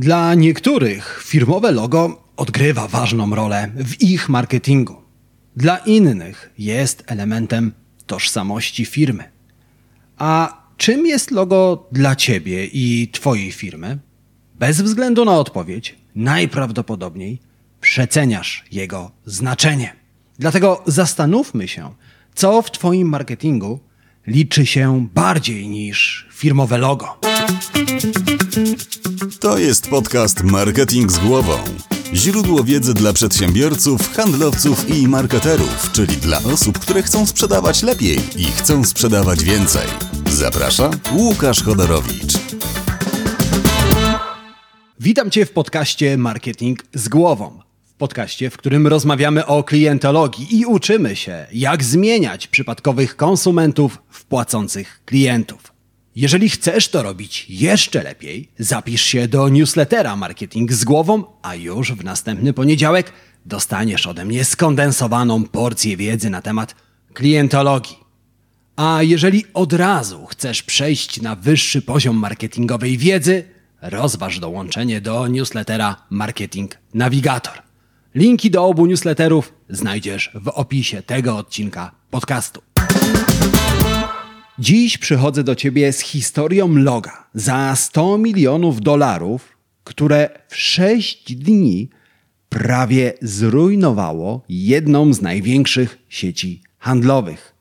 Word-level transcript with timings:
Dla 0.00 0.34
niektórych 0.34 1.22
firmowe 1.26 1.72
logo 1.72 2.22
odgrywa 2.36 2.88
ważną 2.88 3.34
rolę 3.34 3.70
w 3.76 4.02
ich 4.02 4.28
marketingu. 4.28 4.96
Dla 5.56 5.78
innych 5.78 6.50
jest 6.58 7.02
elementem 7.06 7.72
tożsamości 8.06 8.84
firmy. 8.84 9.24
A 10.18 10.62
czym 10.76 11.06
jest 11.06 11.30
logo 11.30 11.88
dla 11.92 12.16
ciebie 12.16 12.66
i 12.66 13.08
twojej 13.12 13.52
firmy? 13.52 13.98
Bez 14.54 14.80
względu 14.80 15.24
na 15.24 15.32
odpowiedź, 15.32 15.96
najprawdopodobniej 16.14 17.40
przeceniasz 17.80 18.64
jego 18.72 19.10
znaczenie. 19.26 19.96
Dlatego 20.38 20.82
zastanówmy 20.86 21.68
się, 21.68 21.94
co 22.34 22.62
w 22.62 22.70
twoim 22.70 23.08
marketingu 23.08 23.80
liczy 24.30 24.66
się 24.66 25.08
bardziej 25.14 25.68
niż 25.68 26.28
firmowe 26.32 26.78
logo. 26.78 27.18
To 29.40 29.58
jest 29.58 29.88
podcast 29.88 30.42
Marketing 30.42 31.12
z 31.12 31.18
głową. 31.18 31.58
Źródło 32.14 32.64
wiedzy 32.64 32.94
dla 32.94 33.12
przedsiębiorców, 33.12 34.14
handlowców 34.14 34.96
i 34.96 35.08
marketerów, 35.08 35.92
czyli 35.92 36.16
dla 36.16 36.38
osób, 36.38 36.78
które 36.78 37.02
chcą 37.02 37.26
sprzedawać 37.26 37.82
lepiej 37.82 38.18
i 38.36 38.44
chcą 38.44 38.84
sprzedawać 38.84 39.44
więcej. 39.44 39.86
Zaprasza 40.26 40.90
Łukasz 41.12 41.62
Chodorowicz. 41.62 42.32
Witam 45.00 45.30
Cię 45.30 45.46
w 45.46 45.52
podcaście 45.52 46.16
Marketing 46.16 46.82
z 46.94 47.08
głową. 47.08 47.60
W 47.84 47.94
podcaście, 48.00 48.50
w 48.50 48.56
którym 48.56 48.86
rozmawiamy 48.86 49.46
o 49.46 49.64
klientologii 49.64 50.58
i 50.60 50.66
uczymy 50.66 51.16
się, 51.16 51.46
jak 51.52 51.84
zmieniać 51.84 52.46
przypadkowych 52.46 53.16
konsumentów 53.16 53.98
płacących 54.30 55.00
klientów. 55.04 55.72
Jeżeli 56.16 56.50
chcesz 56.50 56.88
to 56.88 57.02
robić 57.02 57.46
jeszcze 57.48 58.02
lepiej, 58.02 58.48
zapisz 58.58 59.02
się 59.02 59.28
do 59.28 59.48
newslettera 59.48 60.16
Marketing 60.16 60.72
z 60.72 60.84
głową, 60.84 61.24
a 61.42 61.54
już 61.54 61.92
w 61.92 62.04
następny 62.04 62.52
poniedziałek 62.52 63.12
dostaniesz 63.46 64.06
ode 64.06 64.24
mnie 64.24 64.44
skondensowaną 64.44 65.44
porcję 65.44 65.96
wiedzy 65.96 66.30
na 66.30 66.42
temat 66.42 66.74
klientologii. 67.12 67.96
A 68.76 69.02
jeżeli 69.02 69.44
od 69.54 69.72
razu 69.72 70.26
chcesz 70.26 70.62
przejść 70.62 71.22
na 71.22 71.36
wyższy 71.36 71.82
poziom 71.82 72.16
marketingowej 72.16 72.98
wiedzy, 72.98 73.44
rozważ 73.82 74.38
dołączenie 74.38 75.00
do 75.00 75.28
newslettera 75.28 75.96
Marketing 76.10 76.78
Navigator. 76.94 77.62
Linki 78.14 78.50
do 78.50 78.66
obu 78.66 78.86
newsletterów 78.86 79.52
znajdziesz 79.68 80.30
w 80.34 80.48
opisie 80.48 81.02
tego 81.02 81.36
odcinka 81.36 81.92
podcastu. 82.10 82.62
Dziś 84.60 84.98
przychodzę 84.98 85.44
do 85.44 85.54
Ciebie 85.54 85.92
z 85.92 86.00
historią 86.00 86.74
loga 86.74 87.26
za 87.34 87.76
100 87.76 88.18
milionów 88.18 88.80
dolarów, 88.80 89.56
które 89.84 90.28
w 90.48 90.56
6 90.56 91.36
dni 91.36 91.88
prawie 92.48 93.12
zrujnowało 93.22 94.44
jedną 94.48 95.12
z 95.12 95.22
największych 95.22 95.98
sieci 96.08 96.62
handlowych. 96.78 97.54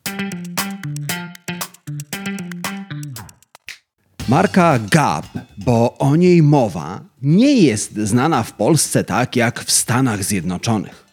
Marka 4.29 4.79
Gap, 4.79 5.25
bo 5.57 5.97
o 5.97 6.15
niej 6.15 6.43
mowa, 6.43 7.01
nie 7.21 7.53
jest 7.53 7.97
znana 7.97 8.43
w 8.43 8.53
Polsce 8.53 9.03
tak 9.03 9.35
jak 9.35 9.63
w 9.63 9.71
Stanach 9.71 10.23
Zjednoczonych. 10.23 11.05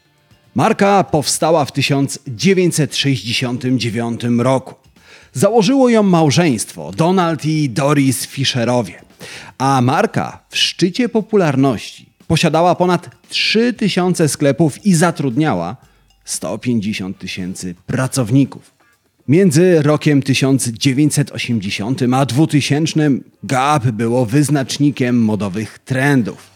Marka 0.55 1.05
powstała 1.05 1.65
w 1.65 1.73
1969 1.73 4.21
roku. 4.39 4.86
Założyło 5.37 5.89
ją 5.89 6.03
małżeństwo 6.03 6.93
Donald 6.93 7.45
i 7.45 7.71
Doris 7.71 8.27
Fischerowie, 8.27 9.03
a 9.59 9.81
marka 9.81 10.39
w 10.49 10.57
szczycie 10.57 11.09
popularności 11.09 12.07
posiadała 12.27 12.75
ponad 12.75 13.11
3000 13.29 14.29
sklepów 14.29 14.87
i 14.87 14.95
zatrudniała 14.95 15.77
150 16.25 17.19
tysięcy 17.19 17.75
pracowników. 17.87 18.71
Między 19.29 19.83
rokiem 19.83 20.23
1980 20.23 22.03
a 22.13 22.27
2000 22.27 23.11
Gap 23.43 23.87
było 23.87 24.27
wyznacznikiem 24.27 25.25
modowych 25.25 25.79
trendów. 25.79 26.56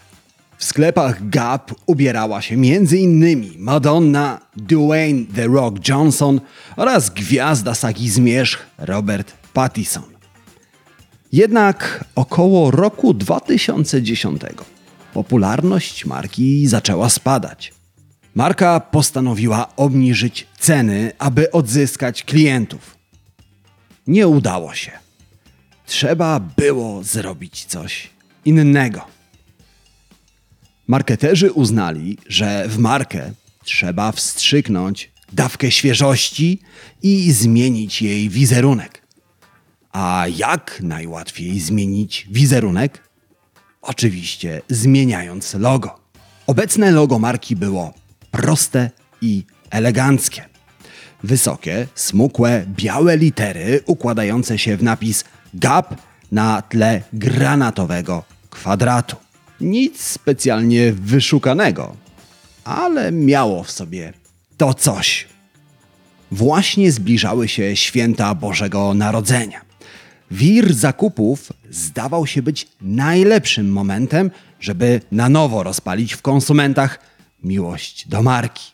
W 0.60 0.64
sklepach 0.64 1.28
Gap 1.28 1.74
ubierała 1.86 2.42
się 2.42 2.54
m.in. 2.54 3.52
Madonna, 3.58 4.40
Dwayne 4.56 5.24
The 5.34 5.46
Rock 5.46 5.88
Johnson 5.88 6.40
oraz 6.76 7.10
gwiazda 7.10 7.74
sagi 7.74 8.10
Zmierzch 8.10 8.66
Robert 8.78 9.32
Pattinson. 9.52 10.04
Jednak 11.32 12.04
około 12.14 12.70
roku 12.70 13.14
2010 13.14 14.42
popularność 15.14 16.04
marki 16.06 16.66
zaczęła 16.66 17.08
spadać. 17.08 17.72
Marka 18.34 18.80
postanowiła 18.80 19.76
obniżyć 19.76 20.46
ceny, 20.58 21.12
aby 21.18 21.50
odzyskać 21.50 22.22
klientów. 22.22 22.96
Nie 24.06 24.28
udało 24.28 24.74
się. 24.74 24.92
Trzeba 25.86 26.40
było 26.40 27.02
zrobić 27.02 27.64
coś 27.64 28.10
innego. 28.44 29.19
Marketerzy 30.90 31.52
uznali, 31.52 32.18
że 32.28 32.68
w 32.68 32.78
markę 32.78 33.32
trzeba 33.64 34.12
wstrzyknąć 34.12 35.10
dawkę 35.32 35.70
świeżości 35.70 36.60
i 37.02 37.32
zmienić 37.32 38.02
jej 38.02 38.28
wizerunek. 38.28 39.02
A 39.92 40.24
jak 40.36 40.78
najłatwiej 40.82 41.60
zmienić 41.60 42.26
wizerunek? 42.30 43.02
Oczywiście 43.82 44.62
zmieniając 44.68 45.54
logo. 45.54 46.00
Obecne 46.46 46.90
logo 46.90 47.18
marki 47.18 47.56
było 47.56 47.94
proste 48.30 48.90
i 49.22 49.44
eleganckie. 49.70 50.44
Wysokie, 51.24 51.86
smukłe, 51.94 52.64
białe 52.68 53.16
litery 53.16 53.80
układające 53.86 54.58
się 54.58 54.76
w 54.76 54.82
napis 54.82 55.24
GAP 55.54 55.94
na 56.32 56.62
tle 56.62 57.02
granatowego 57.12 58.24
kwadratu. 58.50 59.29
Nic 59.60 60.02
specjalnie 60.02 60.92
wyszukanego, 60.92 61.96
ale 62.64 63.12
miało 63.12 63.62
w 63.62 63.70
sobie 63.70 64.12
to 64.56 64.74
coś. 64.74 65.26
Właśnie 66.30 66.92
zbliżały 66.92 67.48
się 67.48 67.76
święta 67.76 68.34
Bożego 68.34 68.94
Narodzenia. 68.94 69.60
Wir 70.30 70.74
zakupów 70.74 71.52
zdawał 71.70 72.26
się 72.26 72.42
być 72.42 72.68
najlepszym 72.80 73.72
momentem, 73.72 74.30
żeby 74.60 75.00
na 75.12 75.28
nowo 75.28 75.62
rozpalić 75.62 76.14
w 76.14 76.22
konsumentach 76.22 76.98
miłość 77.42 78.08
do 78.08 78.22
marki. 78.22 78.72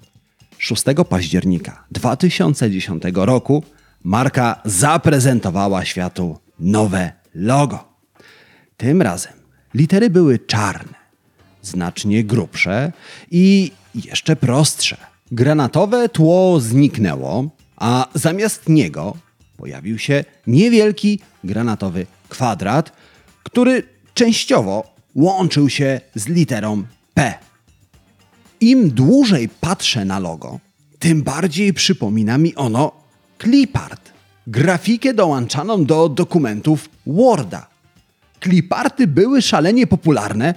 6 0.59 0.85
października 1.09 1.85
2010 1.91 3.03
roku 3.15 3.65
marka 4.05 4.61
zaprezentowała 4.65 5.85
światu 5.85 6.39
nowe 6.59 7.13
logo. 7.35 7.85
Tym 8.77 9.03
razem 9.03 9.46
litery 9.77 10.11
były 10.11 10.39
czarne, 10.39 10.95
znacznie 11.63 12.25
grubsze 12.25 12.93
i 13.31 13.73
jeszcze 13.95 14.37
prostsze. 14.37 14.97
Granatowe 15.33 16.09
tło 16.09 16.61
zniknęło, 16.61 17.49
a 17.77 18.09
zamiast 18.15 18.69
niego 18.69 19.17
pojawił 19.57 19.99
się 19.99 20.25
niewielki 20.47 21.21
granatowy 21.45 22.07
kwadrat, 22.29 22.93
który 23.43 23.83
częściowo 24.15 24.95
łączył 25.15 25.69
się 25.69 26.01
z 26.15 26.29
literą 26.29 26.83
P. 27.15 27.35
Im 28.61 28.91
dłużej 28.91 29.49
patrzę 29.49 30.05
na 30.05 30.19
logo, 30.19 30.61
tym 30.99 31.23
bardziej 31.23 31.75
przypomina 31.75 32.39
mi 32.39 32.55
ono 32.55 32.93
clipart, 33.43 34.13
grafikę 34.47 35.15
dołączaną 35.15 35.85
do 35.85 36.09
dokumentów 36.09 36.91
Worda. 37.07 37.76
Cliparty 38.41 39.07
były 39.07 39.43
szalenie 39.43 39.87
popularne 39.87 40.55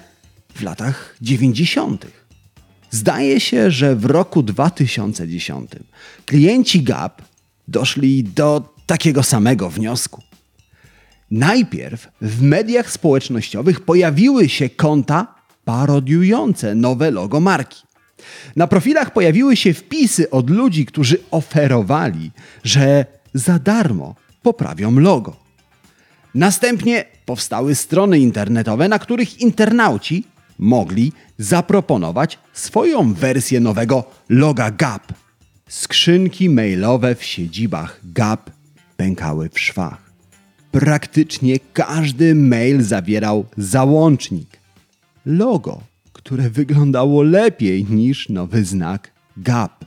w 0.53 0.61
latach 0.61 1.15
90. 1.21 2.05
Zdaje 2.91 3.39
się, 3.39 3.71
że 3.71 3.95
w 3.95 4.05
roku 4.05 4.43
2010 4.43 5.71
klienci 6.25 6.83
Gap 6.83 7.21
doszli 7.67 8.23
do 8.23 8.73
takiego 8.85 9.23
samego 9.23 9.69
wniosku. 9.69 10.23
Najpierw 11.31 12.07
w 12.21 12.41
mediach 12.41 12.91
społecznościowych 12.91 13.81
pojawiły 13.81 14.49
się 14.49 14.69
konta 14.69 15.35
parodiujące 15.65 16.75
nowe 16.75 17.11
logo 17.11 17.39
marki. 17.39 17.83
Na 18.55 18.67
profilach 18.67 19.13
pojawiły 19.13 19.55
się 19.55 19.73
wpisy 19.73 20.29
od 20.29 20.49
ludzi, 20.49 20.85
którzy 20.85 21.17
oferowali, 21.31 22.31
że 22.63 23.05
za 23.33 23.59
darmo 23.59 24.15
poprawią 24.41 24.99
logo. 24.99 25.48
Następnie 26.35 27.05
powstały 27.25 27.75
strony 27.75 28.19
internetowe, 28.19 28.87
na 28.87 28.99
których 28.99 29.41
internauci 29.41 30.23
mogli 30.59 31.11
zaproponować 31.37 32.39
swoją 32.53 33.13
wersję 33.13 33.59
nowego 33.59 34.03
loga 34.29 34.71
Gap. 34.71 35.13
Skrzynki 35.69 36.49
mailowe 36.49 37.15
w 37.15 37.23
siedzibach 37.23 37.99
Gap 38.03 38.49
pękały 38.97 39.49
w 39.49 39.59
szwach. 39.59 40.11
Praktycznie 40.71 41.59
każdy 41.73 42.35
mail 42.35 42.83
zawierał 42.83 43.45
załącznik. 43.57 44.59
logo, 45.25 45.81
które 46.13 46.49
wyglądało 46.49 47.23
lepiej 47.23 47.85
niż 47.85 48.29
nowy 48.29 48.65
znak 48.65 49.11
Gap. 49.37 49.85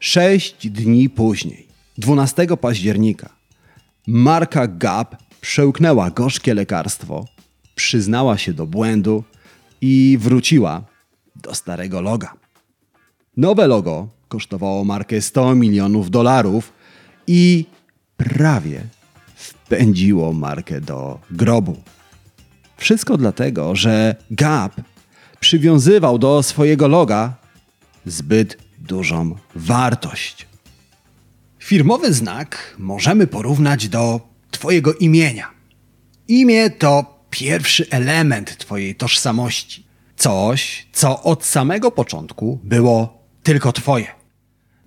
Sześć 0.00 0.70
dni 0.70 1.10
później, 1.10 1.66
12 1.98 2.46
października, 2.60 3.28
marka 4.06 4.66
Gap 4.66 5.25
przełknęła 5.40 6.10
gorzkie 6.10 6.54
lekarstwo, 6.54 7.24
przyznała 7.74 8.38
się 8.38 8.52
do 8.52 8.66
błędu 8.66 9.24
i 9.80 10.18
wróciła 10.20 10.82
do 11.36 11.54
starego 11.54 12.00
loga. 12.00 12.34
Nowe 13.36 13.66
logo 13.66 14.08
kosztowało 14.28 14.84
markę 14.84 15.20
100 15.20 15.54
milionów 15.54 16.10
dolarów 16.10 16.72
i 17.26 17.66
prawie 18.16 18.82
wpędziło 19.36 20.32
markę 20.32 20.80
do 20.80 21.18
grobu. 21.30 21.76
Wszystko 22.76 23.16
dlatego, 23.16 23.76
że 23.76 24.16
Gap 24.30 24.80
przywiązywał 25.40 26.18
do 26.18 26.42
swojego 26.42 26.88
loga 26.88 27.34
zbyt 28.06 28.58
dużą 28.78 29.36
wartość. 29.54 30.46
Firmowy 31.58 32.12
znak 32.12 32.74
możemy 32.78 33.26
porównać 33.26 33.88
do 33.88 34.20
Twojego 34.56 34.94
imienia. 34.94 35.50
Imię 36.28 36.70
to 36.70 37.20
pierwszy 37.30 37.86
element 37.90 38.58
Twojej 38.58 38.94
tożsamości. 38.94 39.86
Coś, 40.16 40.86
co 40.92 41.22
od 41.22 41.44
samego 41.44 41.90
początku 41.90 42.60
było 42.64 43.24
tylko 43.42 43.72
Twoje. 43.72 44.06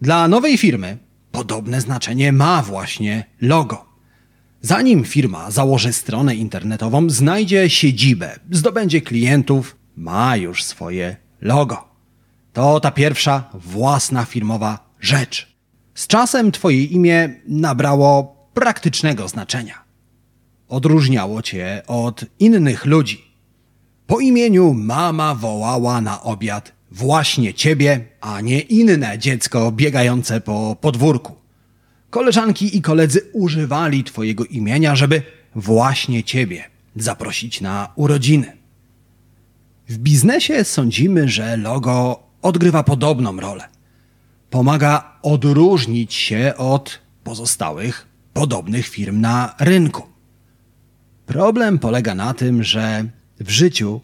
Dla 0.01 0.27
nowej 0.27 0.57
firmy 0.57 0.97
podobne 1.31 1.81
znaczenie 1.81 2.31
ma 2.31 2.61
właśnie 2.61 3.25
logo. 3.41 3.85
Zanim 4.61 5.03
firma 5.03 5.51
założy 5.51 5.93
stronę 5.93 6.35
internetową, 6.35 7.09
znajdzie 7.09 7.69
siedzibę, 7.69 8.39
zdobędzie 8.51 9.01
klientów, 9.01 9.75
ma 9.95 10.35
już 10.35 10.63
swoje 10.63 11.15
logo. 11.41 11.87
To 12.53 12.79
ta 12.79 12.91
pierwsza 12.91 13.49
własna 13.53 14.25
firmowa 14.25 14.89
rzecz. 14.99 15.55
Z 15.95 16.07
czasem 16.07 16.51
Twoje 16.51 16.83
imię 16.83 17.29
nabrało 17.47 18.38
praktycznego 18.59 19.27
znaczenia. 19.27 19.83
Odróżniało 20.69 21.41
Cię 21.41 21.81
od 21.87 22.25
innych 22.39 22.85
ludzi. 22.85 23.23
Po 24.07 24.19
imieniu 24.19 24.73
mama 24.73 25.35
wołała 25.35 26.01
na 26.01 26.21
obiad 26.21 26.71
właśnie 26.91 27.53
Ciebie, 27.53 28.05
a 28.21 28.41
nie 28.41 28.59
inne 28.59 29.19
dziecko 29.19 29.71
biegające 29.71 30.41
po 30.41 30.77
podwórku. 30.81 31.35
Koleżanki 32.09 32.77
i 32.77 32.81
koledzy 32.81 33.29
używali 33.33 34.03
Twojego 34.03 34.45
imienia, 34.45 34.95
żeby 34.95 35.21
właśnie 35.55 36.23
Ciebie 36.23 36.63
zaprosić 36.95 37.61
na 37.61 37.91
urodziny. 37.95 38.57
W 39.89 39.97
biznesie 39.97 40.63
sądzimy, 40.63 41.29
że 41.29 41.57
logo 41.57 42.23
odgrywa 42.41 42.83
podobną 42.83 43.39
rolę. 43.39 43.63
Pomaga 44.49 45.19
odróżnić 45.21 46.13
się 46.13 46.53
od 46.57 46.99
pozostałych 47.23 48.08
podobnych 48.39 48.87
firm 48.87 49.21
na 49.21 49.55
rynku. 49.59 50.03
Problem 51.25 51.79
polega 51.79 52.15
na 52.15 52.33
tym, 52.33 52.63
że 52.63 53.05
w 53.39 53.49
życiu 53.49 54.01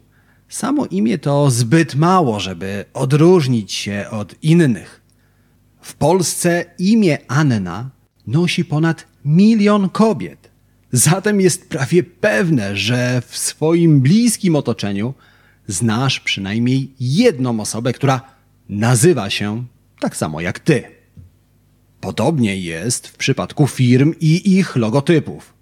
samo 0.50 0.86
imię 0.86 1.18
to 1.18 1.52
zbyt 1.52 1.96
mało, 1.96 2.40
żeby 2.40 2.86
odróżnić 2.94 3.74
się 3.74 4.06
od 4.12 4.44
innych. 4.44 5.02
W 5.82 5.94
Polsce 5.94 6.66
imię 6.80 7.18
Anna 7.28 7.90
nosi 8.28 8.66
ponad 8.66 9.08
milion 9.26 9.90
kobiet. 9.90 10.52
Zatem 10.92 11.42
jest 11.42 11.70
prawie 11.70 12.04
pewne, 12.04 12.76
że 12.76 13.22
w 13.28 13.38
swoim 13.38 14.02
bliskim 14.02 14.56
otoczeniu 14.56 15.14
znasz 15.68 16.20
przynajmniej 16.20 16.92
jedną 17.00 17.60
osobę, 17.60 17.94
która 17.94 18.22
nazywa 18.70 19.30
się 19.30 19.66
tak 20.00 20.18
samo 20.18 20.42
jak 20.42 20.60
ty. 20.60 20.95
Podobnie 22.06 22.58
jest 22.58 23.08
w 23.08 23.18
przypadku 23.18 23.68
firm 23.68 24.14
i 24.20 24.58
ich 24.58 24.76
logotypów. 24.76 25.54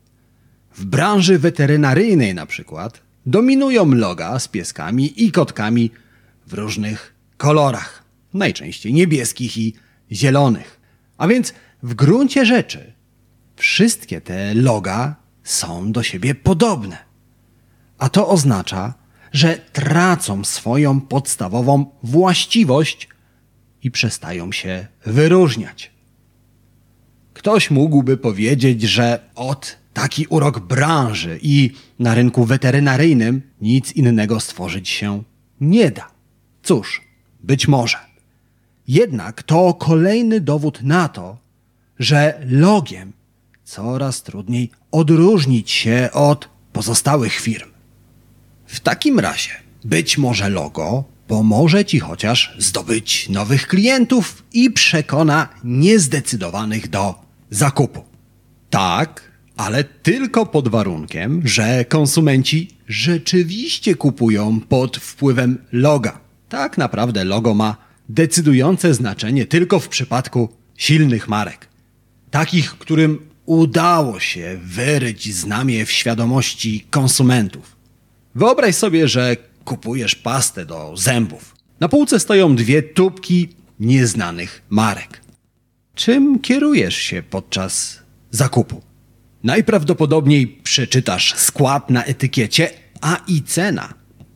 W 0.75 0.85
branży 0.85 1.39
weterynaryjnej 1.39 2.33
na 2.35 2.45
przykład 2.45 3.01
dominują 3.25 3.91
loga 3.91 4.39
z 4.39 4.47
pieskami 4.47 5.23
i 5.23 5.31
kotkami 5.31 5.91
w 6.47 6.53
różnych 6.53 7.15
kolorach, 7.37 8.03
najczęściej 8.33 8.93
niebieskich 8.93 9.57
i 9.57 9.73
zielonych. 10.11 10.79
A 11.17 11.27
więc 11.27 11.53
w 11.83 11.93
gruncie 11.93 12.45
rzeczy 12.45 12.93
wszystkie 13.55 14.21
te 14.21 14.53
loga 14.53 15.15
są 15.43 15.91
do 15.91 16.03
siebie 16.03 16.35
podobne. 16.35 16.97
A 17.97 18.09
to 18.09 18.27
oznacza, 18.27 18.93
że 19.31 19.59
tracą 19.73 20.43
swoją 20.43 21.01
podstawową 21.01 21.85
właściwość 22.03 23.09
i 23.83 23.91
przestają 23.91 24.51
się 24.51 24.87
wyróżniać. 25.05 25.92
Ktoś 27.43 27.71
mógłby 27.71 28.17
powiedzieć, 28.17 28.81
że 28.81 29.19
od 29.35 29.77
taki 29.93 30.27
urok 30.27 30.59
branży 30.59 31.39
i 31.41 31.71
na 31.99 32.15
rynku 32.15 32.45
weterynaryjnym 32.45 33.41
nic 33.61 33.91
innego 33.91 34.39
stworzyć 34.39 34.89
się 34.89 35.23
nie 35.61 35.91
da. 35.91 36.11
Cóż, 36.63 37.01
być 37.39 37.67
może. 37.67 37.97
Jednak 38.87 39.43
to 39.43 39.73
kolejny 39.73 40.41
dowód 40.41 40.83
na 40.83 41.09
to, 41.09 41.37
że 41.99 42.41
logiem 42.49 43.13
coraz 43.63 44.23
trudniej 44.23 44.71
odróżnić 44.91 45.71
się 45.71 46.09
od 46.13 46.49
pozostałych 46.73 47.33
firm. 47.33 47.69
W 48.65 48.79
takim 48.79 49.19
razie 49.19 49.51
być 49.83 50.17
może 50.17 50.49
logo 50.49 51.03
pomoże 51.27 51.85
Ci 51.85 51.99
chociaż 51.99 52.55
zdobyć 52.57 53.29
nowych 53.29 53.67
klientów 53.67 54.43
i 54.53 54.71
przekona 54.71 55.49
niezdecydowanych 55.63 56.89
do 56.89 57.23
zakupu. 57.53 58.03
Tak, 58.69 59.31
ale 59.57 59.83
tylko 59.83 60.45
pod 60.45 60.67
warunkiem, 60.67 61.41
że 61.45 61.85
konsumenci 61.85 62.69
rzeczywiście 62.87 63.95
kupują 63.95 64.59
pod 64.59 64.97
wpływem 64.97 65.57
loga. 65.71 66.19
Tak 66.49 66.77
naprawdę 66.77 67.23
logo 67.23 67.53
ma 67.53 67.77
decydujące 68.09 68.93
znaczenie 68.93 69.45
tylko 69.45 69.79
w 69.79 69.89
przypadku 69.89 70.49
silnych 70.77 71.27
marek. 71.27 71.67
Takich, 72.31 72.71
którym 72.71 73.19
udało 73.45 74.19
się 74.19 74.59
wyryć 74.63 75.33
znamie 75.33 75.85
w 75.85 75.91
świadomości 75.91 76.85
konsumentów. 76.89 77.75
Wyobraź 78.35 78.75
sobie, 78.75 79.07
że 79.07 79.37
kupujesz 79.65 80.15
pastę 80.15 80.65
do 80.65 80.93
zębów. 80.97 81.55
Na 81.79 81.89
półce 81.89 82.19
stoją 82.19 82.55
dwie 82.55 82.83
tubki 82.83 83.49
nieznanych 83.79 84.61
marek. 84.69 85.22
Czym 85.95 86.39
kierujesz 86.39 86.95
się 86.95 87.23
podczas 87.23 87.99
zakupu? 88.31 88.81
Najprawdopodobniej 89.43 90.47
przeczytasz 90.47 91.33
skład 91.35 91.89
na 91.89 92.03
etykiecie, 92.03 92.69
a 93.01 93.17
i 93.27 93.41
cena 93.43 93.93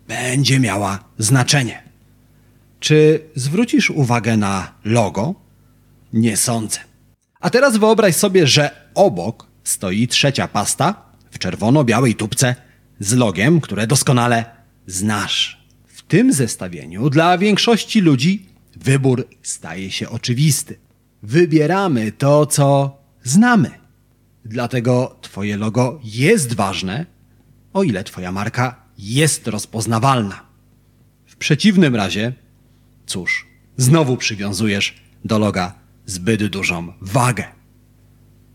będzie 0.08 0.60
miała 0.60 1.04
znaczenie. 1.18 1.84
Czy 2.80 3.20
zwrócisz 3.36 3.90
uwagę 3.90 4.38
na 4.38 4.74
logo? 4.84 5.36
Nie 6.14 6.38
sądzę. 6.38 6.80
A 7.40 7.50
teraz 7.50 7.78
wyobraź 7.78 8.16
sobie, 8.16 8.48
że 8.48 8.90
obok 8.94 9.48
stoi 9.64 10.08
trzecia 10.08 10.48
pasta 10.48 11.12
w 11.32 11.40
czerwono-białej 11.40 12.16
tubce 12.16 12.56
z 13.00 13.14
logiem, 13.14 13.62
które 13.62 13.88
doskonale 13.88 14.46
znasz. 14.88 15.68
W 15.86 16.02
tym 16.02 16.34
zestawieniu 16.34 17.10
dla 17.10 17.38
większości 17.38 18.02
ludzi 18.02 18.46
wybór 18.76 19.28
staje 19.44 19.92
się 19.92 20.10
oczywisty. 20.10 20.87
Wybieramy 21.24 22.12
to, 22.12 22.46
co 22.46 22.98
znamy. 23.24 23.72
Dlatego 24.46 25.18
Twoje 25.22 25.58
logo 25.58 26.00
jest 26.04 26.54
ważne, 26.54 27.06
o 27.74 27.84
ile 27.84 28.04
Twoja 28.04 28.32
marka 28.32 28.84
jest 28.98 29.48
rozpoznawalna. 29.48 30.46
W 31.26 31.36
przeciwnym 31.36 31.96
razie, 31.96 32.34
cóż, 33.06 33.48
znowu 33.78 34.18
przywiązujesz 34.18 34.96
do 35.26 35.40
loga 35.40 35.74
zbyt 36.06 36.48
dużą 36.48 36.94
wagę. 37.02 37.44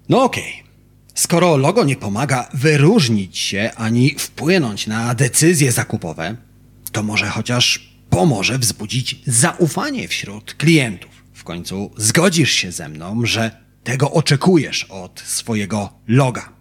No 0.09 0.23
okej. 0.23 0.52
Okay. 0.52 0.73
Skoro 1.14 1.57
logo 1.57 1.85
nie 1.85 1.97
pomaga 1.97 2.49
wyróżnić 2.54 3.38
się 3.38 3.71
ani 3.76 4.14
wpłynąć 4.19 4.87
na 4.87 5.14
decyzje 5.14 5.73
zakupowe, 5.73 6.37
to 6.92 7.02
może 7.02 7.26
chociaż 7.26 7.92
pomoże 8.11 8.59
wzbudzić 8.59 9.23
zaufanie 9.26 10.09
wśród 10.09 10.54
klientów. 10.54 11.22
W 11.42 11.44
końcu 11.44 11.90
zgodzisz 11.96 12.50
się 12.50 12.72
ze 12.72 12.88
mną, 12.88 13.26
że 13.26 13.50
tego 13.84 14.11
oczekujesz 14.12 14.84
od 14.84 15.20
swojego 15.20 15.92
loga. 16.06 16.52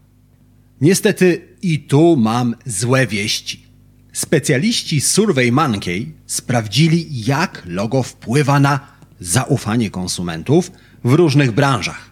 Niestety 0.81 1.55
i 1.61 1.79
tu 1.79 2.17
mam 2.17 2.55
złe 2.65 3.07
wieści. 3.07 3.65
Specjaliści 4.13 5.01
Survey 5.01 5.51
Monkey 5.51 6.13
sprawdzili, 6.25 7.25
jak 7.25 7.63
logo 7.65 8.03
wpływa 8.03 8.59
na 8.59 8.79
zaufanie 9.19 9.89
konsumentów 9.89 10.71
w 11.03 11.13
różnych 11.13 11.51
branżach. 11.51 12.09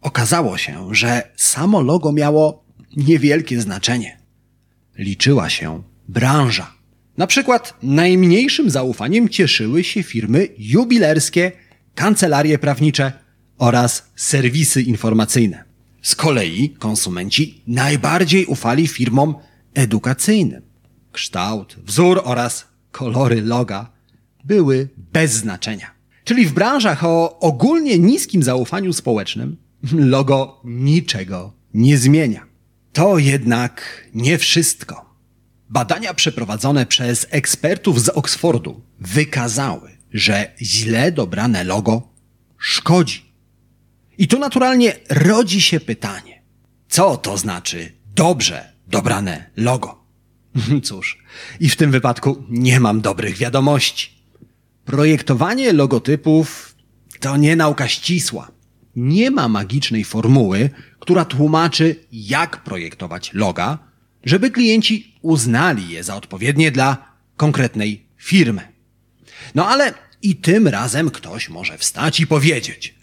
Okazało 0.00 0.58
się, 0.58 0.94
że 0.94 1.30
samo 1.36 1.80
logo 1.80 2.12
miało 2.12 2.64
niewielkie 2.96 3.60
znaczenie. 3.60 4.18
Liczyła 4.98 5.50
się 5.50 5.82
branża. 6.08 6.74
Na 7.16 7.26
przykład 7.26 7.74
najmniejszym 7.82 8.70
zaufaniem 8.70 9.28
cieszyły 9.28 9.84
się 9.84 10.02
firmy 10.02 10.48
jubilerskie, 10.58 11.52
kancelarie 11.98 12.58
prawnicze 12.58 13.12
oraz 13.58 14.02
serwisy 14.16 14.82
informacyjne. 14.82 15.64
Z 16.02 16.14
kolei 16.14 16.70
konsumenci 16.78 17.62
najbardziej 17.66 18.46
ufali 18.46 18.88
firmom 18.88 19.34
edukacyjnym. 19.74 20.62
Kształt, 21.12 21.76
wzór 21.84 22.20
oraz 22.24 22.64
kolory 22.90 23.42
loga 23.42 23.90
były 24.44 24.88
bez 25.12 25.32
znaczenia. 25.32 25.90
Czyli 26.24 26.46
w 26.46 26.52
branżach 26.52 27.04
o 27.04 27.38
ogólnie 27.38 27.98
niskim 27.98 28.42
zaufaniu 28.42 28.92
społecznym 28.92 29.56
logo 29.92 30.60
niczego 30.64 31.52
nie 31.74 31.98
zmienia. 31.98 32.46
To 32.92 33.18
jednak 33.18 34.04
nie 34.14 34.38
wszystko. 34.38 35.14
Badania 35.70 36.14
przeprowadzone 36.14 36.86
przez 36.86 37.26
ekspertów 37.30 38.02
z 38.02 38.08
Oxfordu 38.08 38.80
wykazały, 39.00 39.97
że 40.12 40.52
źle 40.62 41.12
dobrane 41.12 41.64
logo 41.64 42.08
szkodzi. 42.58 43.32
I 44.18 44.28
tu 44.28 44.38
naturalnie 44.38 44.96
rodzi 45.10 45.60
się 45.60 45.80
pytanie, 45.80 46.42
co 46.88 47.16
to 47.16 47.38
znaczy 47.38 47.92
dobrze 48.14 48.72
dobrane 48.86 49.50
logo? 49.56 50.04
Cóż, 50.82 51.18
i 51.60 51.68
w 51.68 51.76
tym 51.76 51.90
wypadku 51.90 52.44
nie 52.50 52.80
mam 52.80 53.00
dobrych 53.00 53.36
wiadomości. 53.36 54.10
Projektowanie 54.84 55.72
logotypów 55.72 56.74
to 57.20 57.36
nie 57.36 57.56
nauka 57.56 57.88
ścisła. 57.88 58.50
Nie 58.96 59.30
ma 59.30 59.48
magicznej 59.48 60.04
formuły, 60.04 60.70
która 60.98 61.24
tłumaczy, 61.24 61.96
jak 62.12 62.64
projektować 62.64 63.30
loga, 63.34 63.78
żeby 64.24 64.50
klienci 64.50 65.14
uznali 65.22 65.88
je 65.88 66.04
za 66.04 66.16
odpowiednie 66.16 66.70
dla 66.70 67.14
konkretnej 67.36 68.06
firmy. 68.16 68.77
No 69.54 69.68
ale 69.68 69.94
i 70.22 70.36
tym 70.36 70.68
razem 70.68 71.10
ktoś 71.10 71.48
może 71.48 71.78
wstać 71.78 72.20
i 72.20 72.26
powiedzieć: 72.26 72.94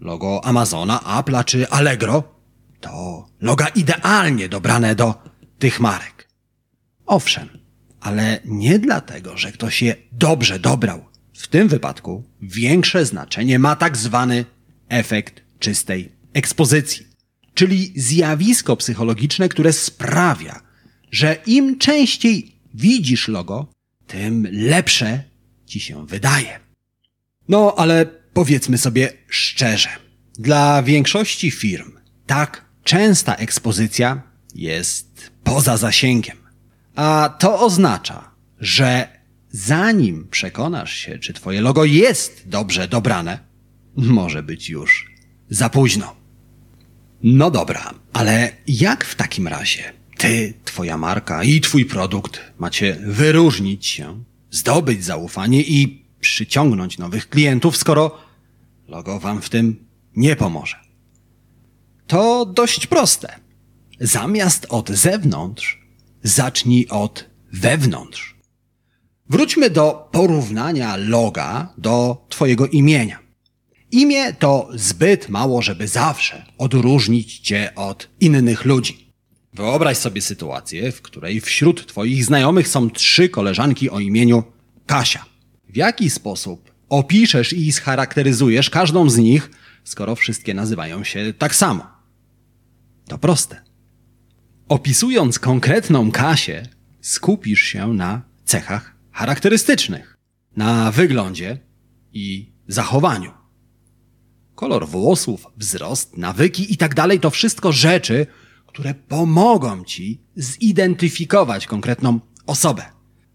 Logo 0.00 0.44
Amazona, 0.44 0.98
Apple'a 0.98 1.44
czy 1.44 1.68
Allegro 1.68 2.40
to 2.80 3.26
loga 3.40 3.68
idealnie 3.68 4.48
dobrane 4.48 4.94
do 4.94 5.14
tych 5.58 5.80
marek. 5.80 6.28
Owszem, 7.06 7.48
ale 8.00 8.40
nie 8.44 8.78
dlatego, 8.78 9.36
że 9.36 9.52
ktoś 9.52 9.82
je 9.82 9.96
dobrze 10.12 10.58
dobrał. 10.58 11.04
W 11.34 11.48
tym 11.48 11.68
wypadku 11.68 12.24
większe 12.42 13.06
znaczenie 13.06 13.58
ma 13.58 13.76
tak 13.76 13.96
zwany 13.96 14.44
efekt 14.88 15.42
czystej 15.58 16.12
ekspozycji, 16.32 17.06
czyli 17.54 17.92
zjawisko 17.96 18.76
psychologiczne, 18.76 19.48
które 19.48 19.72
sprawia, 19.72 20.60
że 21.10 21.36
im 21.46 21.78
częściej 21.78 22.56
widzisz 22.74 23.28
logo, 23.28 23.66
tym 24.06 24.48
lepsze 24.52 25.24
ci 25.70 25.80
się 25.80 26.06
wydaje. 26.06 26.60
No, 27.48 27.74
ale 27.76 28.06
powiedzmy 28.32 28.78
sobie 28.78 29.12
szczerze, 29.28 29.88
dla 30.38 30.82
większości 30.82 31.50
firm 31.50 31.92
tak 32.26 32.64
częsta 32.84 33.34
ekspozycja 33.34 34.22
jest 34.54 35.30
poza 35.44 35.76
zasięgiem. 35.76 36.36
A 36.96 37.36
to 37.38 37.60
oznacza, 37.60 38.30
że 38.60 39.08
zanim 39.50 40.28
przekonasz 40.30 40.94
się, 40.94 41.18
czy 41.18 41.32
twoje 41.32 41.60
logo 41.60 41.84
jest 41.84 42.42
dobrze 42.46 42.88
dobrane, 42.88 43.38
może 43.96 44.42
być 44.42 44.70
już 44.70 45.14
za 45.50 45.68
późno. 45.68 46.16
No 47.22 47.50
dobra, 47.50 47.94
ale 48.12 48.52
jak 48.66 49.04
w 49.04 49.14
takim 49.14 49.48
razie 49.48 49.92
ty, 50.18 50.54
twoja 50.64 50.98
marka 50.98 51.44
i 51.44 51.60
twój 51.60 51.84
produkt 51.84 52.40
macie 52.58 52.96
wyróżnić 53.06 53.86
się, 53.86 54.24
zdobyć 54.50 55.04
zaufanie 55.04 55.62
i 55.62 56.04
przyciągnąć 56.20 56.98
nowych 56.98 57.28
klientów, 57.28 57.76
skoro 57.76 58.18
logo 58.88 59.20
wam 59.20 59.42
w 59.42 59.48
tym 59.48 59.86
nie 60.16 60.36
pomoże? 60.36 60.76
To 62.06 62.46
dość 62.46 62.86
proste. 62.86 63.38
Zamiast 64.00 64.66
od 64.68 64.88
zewnątrz, 64.88 65.78
zacznij 66.22 66.86
od 66.88 67.30
wewnątrz. 67.52 68.36
Wróćmy 69.28 69.70
do 69.70 70.08
porównania 70.12 70.96
loga 70.96 71.74
do 71.78 72.26
Twojego 72.28 72.66
imienia. 72.66 73.18
Imię 73.90 74.32
to 74.32 74.68
zbyt 74.74 75.28
mało, 75.28 75.62
żeby 75.62 75.88
zawsze 75.88 76.46
odróżnić 76.58 77.38
Cię 77.38 77.72
od 77.74 78.08
innych 78.20 78.64
ludzi. 78.64 78.99
Wyobraź 79.52 79.96
sobie 79.96 80.20
sytuację, 80.20 80.92
w 80.92 81.02
której 81.02 81.40
wśród 81.40 81.86
Twoich 81.86 82.24
znajomych 82.24 82.68
są 82.68 82.90
trzy 82.90 83.28
koleżanki 83.28 83.90
o 83.90 84.00
imieniu 84.00 84.42
Kasia. 84.86 85.24
W 85.68 85.76
jaki 85.76 86.10
sposób 86.10 86.70
opiszesz 86.88 87.52
i 87.52 87.72
scharakteryzujesz 87.72 88.70
każdą 88.70 89.10
z 89.10 89.18
nich, 89.18 89.50
skoro 89.84 90.16
wszystkie 90.16 90.54
nazywają 90.54 91.04
się 91.04 91.34
tak 91.38 91.54
samo? 91.54 91.86
To 93.08 93.18
proste. 93.18 93.62
Opisując 94.68 95.38
konkretną 95.38 96.10
Kasię, 96.10 96.62
skupisz 97.00 97.62
się 97.62 97.94
na 97.94 98.22
cechach 98.44 98.94
charakterystycznych, 99.12 100.16
na 100.56 100.90
wyglądzie 100.90 101.58
i 102.12 102.52
zachowaniu. 102.68 103.32
Kolor 104.54 104.88
włosów, 104.88 105.46
wzrost, 105.56 106.16
nawyki 106.16 106.72
i 106.72 106.76
tak 106.76 106.94
dalej 106.94 107.20
to 107.20 107.30
wszystko 107.30 107.72
rzeczy, 107.72 108.26
które 108.72 108.94
pomogą 108.94 109.84
ci 109.84 110.20
zidentyfikować 110.36 111.66
konkretną 111.66 112.20
osobę. 112.46 112.82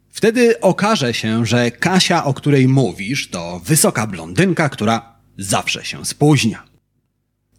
Wtedy 0.10 0.60
okaże 0.62 1.14
się, 1.14 1.46
że 1.46 1.72
Kasia, 1.72 2.24
o 2.24 2.34
której 2.34 2.68
mówisz, 2.68 3.30
to 3.30 3.60
wysoka 3.66 4.08
blondynka, 4.08 4.70
która 4.70 5.20
zawsze 5.38 5.86
się 5.86 6.06
spóźnia. 6.06 6.64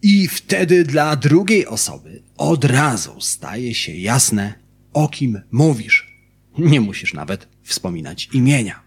I 0.02 0.28
wtedy 0.28 0.84
dla 0.84 1.16
drugiej 1.16 1.66
osoby 1.66 2.22
od 2.36 2.64
razu 2.64 3.20
staje 3.20 3.74
się 3.74 3.92
jasne, 3.92 4.54
o 4.92 5.08
kim 5.08 5.40
mówisz. 5.50 6.16
Nie 6.58 6.80
musisz 6.80 7.14
nawet 7.14 7.48
wspominać 7.62 8.28
imienia. 8.32 8.82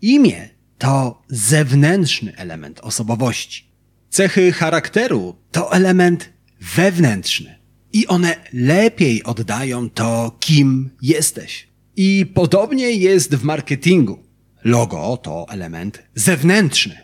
Imię 0.00 0.48
to 0.78 1.22
zewnętrzny 1.28 2.36
element 2.36 2.80
osobowości. 2.80 3.70
Cechy 4.10 4.52
charakteru 4.52 5.36
to 5.50 5.72
element 5.72 6.32
wewnętrzny. 6.60 7.57
I 7.92 8.06
one 8.06 8.36
lepiej 8.52 9.22
oddają 9.24 9.90
to, 9.90 10.36
kim 10.40 10.90
jesteś. 11.02 11.68
I 11.96 12.26
podobnie 12.34 12.90
jest 12.90 13.34
w 13.34 13.44
marketingu. 13.44 14.22
Logo 14.64 15.16
to 15.16 15.46
element 15.48 16.02
zewnętrzny. 16.14 16.98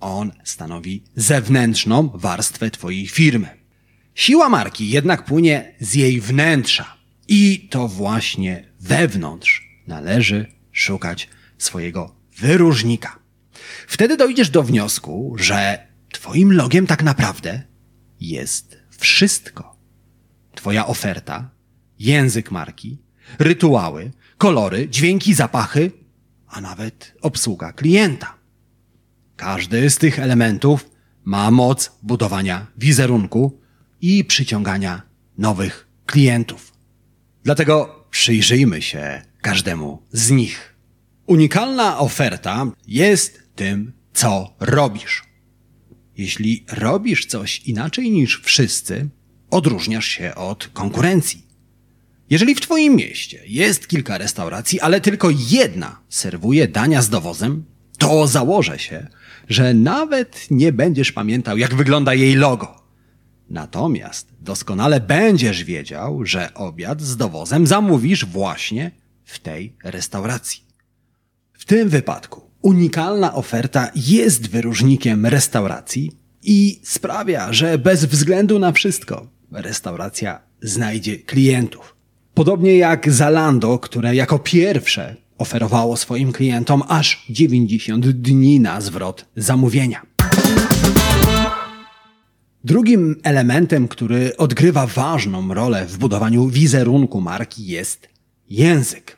On 0.00 0.32
stanowi 0.44 1.02
zewnętrzną 1.16 2.10
warstwę 2.14 2.70
Twojej 2.70 3.06
firmy. 3.06 3.48
Siła 4.14 4.48
marki 4.48 4.90
jednak 4.90 5.24
płynie 5.24 5.74
z 5.80 5.94
jej 5.94 6.20
wnętrza. 6.20 6.96
I 7.28 7.68
to 7.70 7.88
właśnie 7.88 8.68
wewnątrz 8.80 9.68
należy 9.86 10.46
szukać 10.72 11.28
swojego 11.58 12.14
wyróżnika. 12.38 13.18
Wtedy 13.86 14.16
dojdziesz 14.16 14.50
do 14.50 14.62
wniosku, 14.62 15.36
że 15.38 15.88
Twoim 16.12 16.52
logiem 16.52 16.86
tak 16.86 17.02
naprawdę 17.02 17.62
jest 18.20 18.78
wszystko. 18.98 19.77
Twoja 20.58 20.86
oferta, 20.86 21.50
język 21.98 22.50
marki, 22.50 22.98
rytuały, 23.38 24.10
kolory, 24.38 24.88
dźwięki, 24.88 25.34
zapachy, 25.34 25.92
a 26.48 26.60
nawet 26.60 27.14
obsługa 27.22 27.72
klienta. 27.72 28.34
Każdy 29.36 29.90
z 29.90 29.98
tych 29.98 30.18
elementów 30.18 30.90
ma 31.24 31.50
moc 31.50 31.92
budowania 32.02 32.66
wizerunku 32.78 33.60
i 34.00 34.24
przyciągania 34.24 35.02
nowych 35.38 35.88
klientów. 36.06 36.72
Dlatego 37.44 38.04
przyjrzyjmy 38.10 38.82
się 38.82 39.22
każdemu 39.42 40.02
z 40.12 40.30
nich. 40.30 40.76
Unikalna 41.26 41.98
oferta 41.98 42.66
jest 42.86 43.42
tym, 43.54 43.92
co 44.12 44.56
robisz. 44.60 45.24
Jeśli 46.16 46.64
robisz 46.72 47.26
coś 47.26 47.58
inaczej 47.58 48.10
niż 48.10 48.42
wszyscy, 48.44 49.08
odróżniasz 49.50 50.06
się 50.06 50.34
od 50.34 50.68
konkurencji. 50.68 51.46
Jeżeli 52.30 52.54
w 52.54 52.60
Twoim 52.60 52.96
mieście 52.96 53.42
jest 53.46 53.88
kilka 53.88 54.18
restauracji, 54.18 54.80
ale 54.80 55.00
tylko 55.00 55.28
jedna 55.50 56.00
serwuje 56.08 56.68
dania 56.68 57.02
z 57.02 57.08
dowozem, 57.08 57.64
to 57.98 58.26
założę 58.26 58.78
się, 58.78 59.06
że 59.48 59.74
nawet 59.74 60.46
nie 60.50 60.72
będziesz 60.72 61.12
pamiętał, 61.12 61.58
jak 61.58 61.74
wygląda 61.74 62.14
jej 62.14 62.34
logo. 62.34 62.82
Natomiast 63.50 64.28
doskonale 64.40 65.00
będziesz 65.00 65.64
wiedział, 65.64 66.24
że 66.24 66.54
obiad 66.54 67.02
z 67.02 67.16
dowozem 67.16 67.66
zamówisz 67.66 68.24
właśnie 68.24 68.90
w 69.24 69.38
tej 69.38 69.76
restauracji. 69.84 70.62
W 71.52 71.64
tym 71.64 71.88
wypadku 71.88 72.50
unikalna 72.62 73.34
oferta 73.34 73.90
jest 73.94 74.48
wyróżnikiem 74.50 75.26
restauracji 75.26 76.12
i 76.42 76.80
sprawia, 76.84 77.52
że 77.52 77.78
bez 77.78 78.04
względu 78.04 78.58
na 78.58 78.72
wszystko 78.72 79.37
restauracja 79.52 80.40
znajdzie 80.62 81.18
klientów. 81.18 81.96
Podobnie 82.34 82.76
jak 82.76 83.12
Zalando, 83.12 83.78
które 83.78 84.14
jako 84.14 84.38
pierwsze 84.38 85.16
oferowało 85.38 85.96
swoim 85.96 86.32
klientom 86.32 86.82
aż 86.88 87.26
90 87.30 88.08
dni 88.08 88.60
na 88.60 88.80
zwrot 88.80 89.24
zamówienia. 89.36 90.02
Drugim 92.64 93.16
elementem, 93.22 93.88
który 93.88 94.36
odgrywa 94.36 94.86
ważną 94.86 95.54
rolę 95.54 95.86
w 95.86 95.98
budowaniu 95.98 96.48
wizerunku 96.48 97.20
marki 97.20 97.66
jest 97.66 98.08
język. 98.50 99.16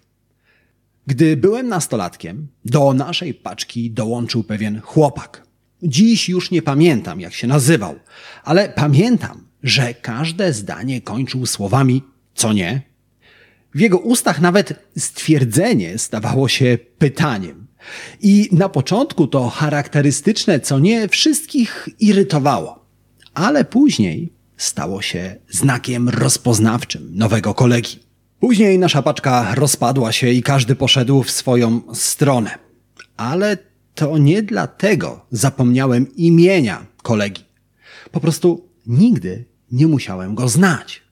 Gdy 1.06 1.36
byłem 1.36 1.68
nastolatkiem, 1.68 2.48
do 2.64 2.94
naszej 2.94 3.34
paczki 3.34 3.90
dołączył 3.90 4.44
pewien 4.44 4.80
chłopak. 4.80 5.46
Dziś 5.82 6.28
już 6.28 6.50
nie 6.50 6.62
pamiętam, 6.62 7.20
jak 7.20 7.32
się 7.32 7.46
nazywał, 7.46 7.94
ale 8.44 8.68
pamiętam, 8.68 9.49
że 9.62 9.94
każde 9.94 10.52
zdanie 10.52 11.00
kończył 11.00 11.46
słowami 11.46 12.02
co 12.34 12.52
nie. 12.52 12.82
W 13.74 13.80
jego 13.80 13.98
ustach 13.98 14.40
nawet 14.40 14.86
stwierdzenie 14.98 15.98
stawało 15.98 16.48
się 16.48 16.78
pytaniem. 16.98 17.66
I 18.20 18.48
na 18.52 18.68
początku 18.68 19.26
to 19.26 19.48
charakterystyczne 19.48 20.60
co 20.60 20.78
nie 20.78 21.08
wszystkich 21.08 21.88
irytowało, 22.00 22.86
ale 23.34 23.64
później 23.64 24.32
stało 24.56 25.02
się 25.02 25.36
znakiem 25.50 26.08
rozpoznawczym 26.08 27.10
nowego 27.14 27.54
kolegi. 27.54 27.98
Później 28.40 28.78
nasza 28.78 29.02
paczka 29.02 29.54
rozpadła 29.54 30.12
się 30.12 30.30
i 30.30 30.42
każdy 30.42 30.76
poszedł 30.76 31.22
w 31.22 31.30
swoją 31.30 31.80
stronę. 31.94 32.58
Ale 33.16 33.58
to 33.94 34.18
nie 34.18 34.42
dlatego 34.42 35.26
zapomniałem 35.30 36.16
imienia 36.16 36.86
kolegi. 37.02 37.44
Po 38.10 38.20
prostu 38.20 38.68
nigdy 38.86 39.44
nie 39.72 39.86
musiałem 39.86 40.34
go 40.34 40.48
znać. 40.48 41.02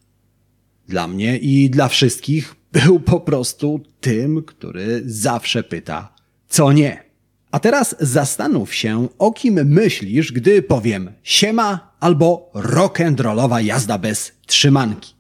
Dla 0.89 1.09
mnie 1.09 1.39
i 1.39 1.71
dla 1.71 1.89
wszystkich 1.89 2.55
był 2.73 3.01
po 3.01 3.21
prostu 3.21 3.81
tym, 4.01 4.43
który 4.43 5.03
zawsze 5.07 5.63
pyta, 5.63 6.15
co 6.49 6.73
nie. 6.73 7.05
A 7.51 7.61
teraz 7.61 7.97
zastanów 8.01 8.75
się, 8.75 9.09
o 9.19 9.33
kim 9.33 9.55
myślisz, 9.65 10.33
gdy 10.33 10.63
powiem 10.63 11.13
siema 11.23 11.97
albo 12.01 12.51
rock'n'rollowa 12.55 13.65
jazda 13.65 13.99
bez 13.99 14.33
trzymanki. 14.47 15.15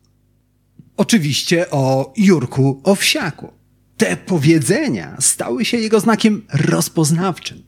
Oczywiście 0.96 1.70
o 1.70 2.12
Jurku 2.16 2.80
Owsiaku. 2.84 3.52
Te 3.96 4.16
powiedzenia 4.16 5.16
stały 5.20 5.64
się 5.64 5.76
jego 5.76 6.00
znakiem 6.00 6.46
rozpoznawczym. 6.52 7.62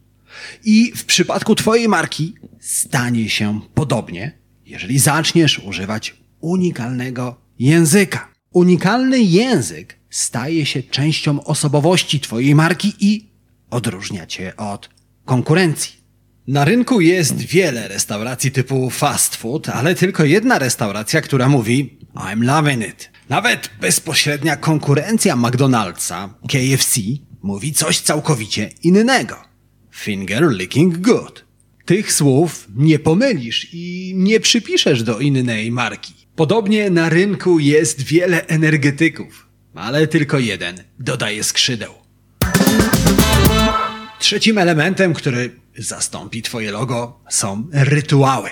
I 0.64 0.92
w 0.96 1.04
przypadku 1.04 1.54
Twojej 1.54 1.88
marki 1.88 2.34
stanie 2.60 3.28
się 3.28 3.60
podobnie, 3.74 4.39
jeżeli 4.70 4.98
zaczniesz 4.98 5.58
używać 5.58 6.16
unikalnego 6.40 7.40
języka. 7.58 8.28
Unikalny 8.52 9.20
język 9.20 9.98
staje 10.10 10.66
się 10.66 10.82
częścią 10.82 11.44
osobowości 11.44 12.20
Twojej 12.20 12.54
marki 12.54 12.94
i 13.00 13.30
odróżnia 13.70 14.26
Cię 14.26 14.56
od 14.56 14.90
konkurencji. 15.24 16.00
Na 16.46 16.64
rynku 16.64 17.00
jest 17.00 17.36
wiele 17.36 17.88
restauracji 17.88 18.50
typu 18.50 18.90
fast 18.90 19.36
food, 19.36 19.68
ale 19.68 19.94
tylko 19.94 20.24
jedna 20.24 20.58
restauracja, 20.58 21.20
która 21.20 21.48
mówi 21.48 21.98
I'm 22.14 22.44
loving 22.44 22.88
it. 22.88 23.10
Nawet 23.28 23.70
bezpośrednia 23.80 24.56
konkurencja 24.56 25.36
McDonald'sa, 25.36 26.28
KFC, 26.48 27.00
mówi 27.42 27.72
coś 27.72 28.00
całkowicie 28.00 28.70
innego. 28.82 29.36
Finger 29.94 30.50
licking 30.50 30.98
good. 30.98 31.49
Tych 31.90 32.12
słów 32.12 32.68
nie 32.76 32.98
pomylisz 32.98 33.68
i 33.72 34.12
nie 34.16 34.40
przypiszesz 34.40 35.02
do 35.02 35.18
innej 35.18 35.70
marki. 35.70 36.14
Podobnie 36.36 36.90
na 36.90 37.08
rynku 37.08 37.58
jest 37.58 38.02
wiele 38.02 38.46
energetyków, 38.46 39.46
ale 39.74 40.06
tylko 40.06 40.38
jeden 40.38 40.84
dodaje 40.98 41.44
skrzydeł. 41.44 41.94
Trzecim 44.18 44.58
elementem, 44.58 45.14
który 45.14 45.50
zastąpi 45.78 46.42
Twoje 46.42 46.72
logo, 46.72 47.20
są 47.30 47.68
rytuały. 47.72 48.50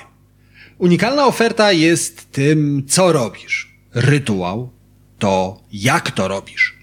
Unikalna 0.79 1.27
oferta 1.27 1.73
jest 1.73 2.33
tym, 2.33 2.85
co 2.89 3.12
robisz. 3.12 3.79
Rytuał 3.95 4.73
to 5.19 5.62
jak 5.73 6.11
to 6.11 6.29
robisz. 6.29 6.79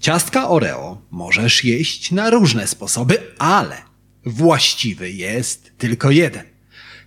Ciastka 0.00 0.48
Oreo 0.48 1.02
możesz 1.10 1.64
jeść 1.64 2.12
na 2.12 2.30
różne 2.30 2.66
sposoby, 2.66 3.18
ale 3.38 3.89
właściwy 4.26 5.10
jest 5.10 5.72
tylko 5.78 6.10
jeden. 6.10 6.44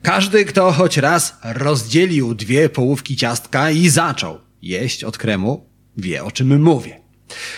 Każdy, 0.01 0.45
kto 0.45 0.71
choć 0.71 0.97
raz 0.97 1.35
rozdzielił 1.43 2.35
dwie 2.35 2.69
połówki 2.69 3.15
ciastka 3.15 3.71
i 3.71 3.89
zaczął 3.89 4.39
jeść 4.61 5.03
od 5.03 5.17
kremu, 5.17 5.69
wie 5.97 6.23
o 6.23 6.31
czym 6.31 6.63
mówię. 6.63 6.99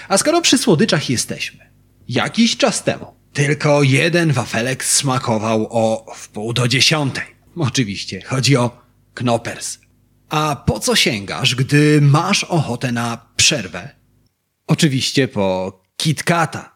A 0.07 0.17
skoro 0.17 0.41
przy 0.41 0.57
słodyczach 0.57 1.09
jesteśmy, 1.09 1.71
jakiś 2.07 2.57
czas 2.57 2.83
temu 2.83 3.15
tylko 3.33 3.83
jeden 3.83 4.33
wafelek 4.33 4.85
smakował 4.85 5.67
o 5.69 6.05
wpół 6.15 6.53
do 6.53 6.67
dziesiątej. 6.67 7.25
Oczywiście 7.57 8.21
chodzi 8.25 8.57
o 8.57 8.81
Knoppers. 9.13 9.79
A 10.29 10.63
po 10.67 10.79
co 10.79 10.95
sięgasz, 10.95 11.55
gdy 11.55 12.01
masz 12.01 12.43
ochotę 12.43 12.91
na 12.91 13.27
przerwę? 13.35 13.89
Oczywiście 14.67 15.27
po 15.27 15.79
KitKata. 15.97 16.74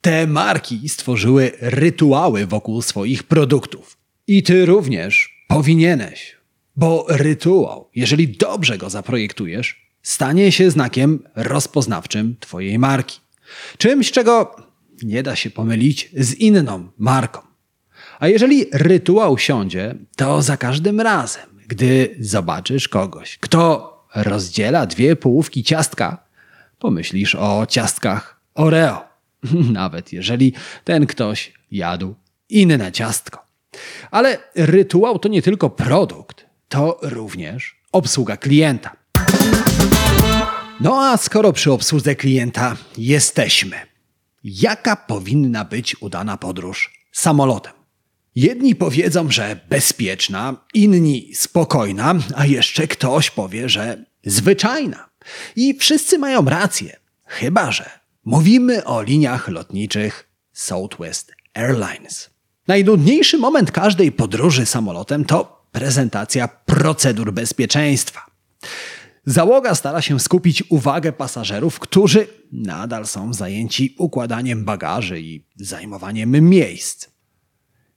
Te 0.00 0.26
marki 0.26 0.88
stworzyły 0.88 1.52
rytuały 1.60 2.46
wokół 2.46 2.82
swoich 2.82 3.22
produktów. 3.22 3.96
I 4.26 4.42
ty 4.42 4.66
również 4.66 5.44
powinieneś, 5.48 6.36
bo 6.76 7.06
rytuał, 7.08 7.90
jeżeli 7.94 8.28
dobrze 8.28 8.78
go 8.78 8.90
zaprojektujesz, 8.90 9.90
stanie 10.02 10.52
się 10.52 10.70
znakiem 10.70 11.22
rozpoznawczym 11.34 12.36
twojej 12.40 12.78
marki. 12.78 13.20
Czymś, 13.78 14.10
czego 14.12 14.56
nie 15.02 15.22
da 15.22 15.36
się 15.36 15.50
pomylić 15.50 16.10
z 16.16 16.34
inną 16.34 16.88
marką. 16.98 17.40
A 18.18 18.28
jeżeli 18.28 18.64
rytuał 18.72 19.38
siądzie, 19.38 19.94
to 20.16 20.42
za 20.42 20.56
każdym 20.56 21.00
razem, 21.00 21.60
gdy 21.66 22.16
zobaczysz 22.20 22.88
kogoś, 22.88 23.38
kto 23.38 23.92
rozdziela 24.14 24.86
dwie 24.86 25.16
połówki 25.16 25.64
ciastka, 25.64 26.26
pomyślisz 26.78 27.34
o 27.34 27.66
ciastkach 27.66 28.40
Oreo. 28.54 29.15
Nawet 29.72 30.12
jeżeli 30.12 30.52
ten 30.84 31.06
ktoś 31.06 31.52
jadł 31.70 32.14
inne 32.48 32.92
ciastko. 32.92 33.46
Ale 34.10 34.38
rytuał 34.54 35.18
to 35.18 35.28
nie 35.28 35.42
tylko 35.42 35.70
produkt, 35.70 36.46
to 36.68 36.98
również 37.02 37.76
obsługa 37.92 38.36
klienta. 38.36 38.96
No 40.80 41.02
a 41.02 41.16
skoro 41.16 41.52
przy 41.52 41.72
obsłudze 41.72 42.14
klienta 42.14 42.76
jesteśmy, 42.98 43.76
jaka 44.44 44.96
powinna 44.96 45.64
być 45.64 46.02
udana 46.02 46.36
podróż 46.36 46.92
samolotem? 47.12 47.72
Jedni 48.34 48.74
powiedzą, 48.74 49.30
że 49.30 49.60
bezpieczna, 49.68 50.56
inni 50.74 51.34
spokojna, 51.34 52.14
a 52.34 52.46
jeszcze 52.46 52.88
ktoś 52.88 53.30
powie, 53.30 53.68
że 53.68 54.04
zwyczajna. 54.24 55.08
I 55.56 55.74
wszyscy 55.74 56.18
mają 56.18 56.44
rację, 56.44 56.96
chyba 57.26 57.72
że 57.72 57.90
mówimy 58.26 58.84
o 58.84 59.02
liniach 59.02 59.48
lotniczych 59.48 60.28
Southwest 60.52 61.32
Airlines. 61.54 62.30
Najnudniejszy 62.68 63.38
moment 63.38 63.72
każdej 63.72 64.12
podróży 64.12 64.66
samolotem 64.66 65.24
to 65.24 65.66
prezentacja 65.72 66.48
procedur 66.48 67.32
bezpieczeństwa. 67.32 68.26
Załoga 69.26 69.74
stara 69.74 70.02
się 70.02 70.20
skupić 70.20 70.64
uwagę 70.68 71.12
pasażerów, 71.12 71.78
którzy 71.78 72.26
nadal 72.52 73.06
są 73.06 73.32
zajęci 73.32 73.94
układaniem 73.98 74.64
bagaży 74.64 75.20
i 75.20 75.44
zajmowaniem 75.56 76.50
miejsc. 76.50 77.08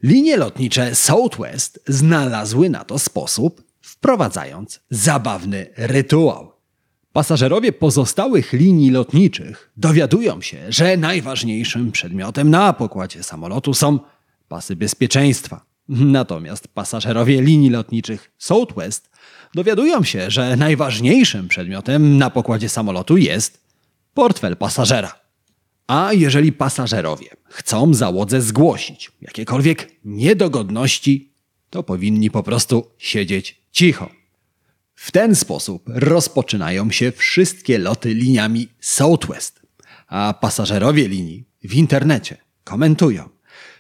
Linie 0.04 0.38
lotnicze 0.38 0.96
Southwest 0.96 1.80
znalazły 1.88 2.70
na 2.70 2.84
to 2.84 3.00
sposób, 3.00 3.64
wprowadzając 3.82 4.80
zabawny 4.90 5.68
rytuał. 5.78 6.59
Pasażerowie 7.14 7.72
pozostałych 7.72 8.54
linii 8.54 8.92
lotniczych 8.92 9.72
dowiadują 9.78 10.42
się, 10.42 10.58
że 10.70 10.98
najważniejszym 10.98 11.92
przedmiotem 11.92 12.50
na 12.50 12.74
pokładzie 12.74 13.24
samolotu 13.24 13.74
są 13.74 14.00
pasy 14.48 14.76
bezpieczeństwa. 14.76 15.66
Natomiast 15.90 16.68
pasażerowie 16.68 17.42
linii 17.42 17.70
lotniczych 17.70 18.32
Southwest 18.38 19.10
dowiadują 19.56 20.04
się, 20.04 20.32
że 20.32 20.56
najważniejszym 20.56 21.48
przedmiotem 21.48 22.18
na 22.18 22.30
pokładzie 22.30 22.70
samolotu 22.70 23.18
jest 23.18 23.62
portfel 24.14 24.58
pasażera. 24.58 25.20
A 25.88 26.14
jeżeli 26.14 26.52
pasażerowie 26.52 27.30
chcą 27.46 27.94
załodze 27.94 28.42
zgłosić 28.42 29.12
jakiekolwiek 29.22 29.92
niedogodności, 30.06 31.34
to 31.70 31.84
powinni 31.84 32.32
po 32.32 32.44
prostu 32.44 32.92
siedzieć 32.98 33.62
cicho. 33.72 34.19
W 35.02 35.12
ten 35.12 35.36
sposób 35.36 35.84
rozpoczynają 35.88 36.92
się 36.92 37.12
wszystkie 37.12 37.78
loty 37.78 38.14
liniami 38.14 38.68
Southwest, 38.80 39.62
a 40.08 40.34
pasażerowie 40.42 41.08
linii 41.08 41.46
w 41.64 41.74
internecie 41.74 42.38
komentują, 42.64 43.30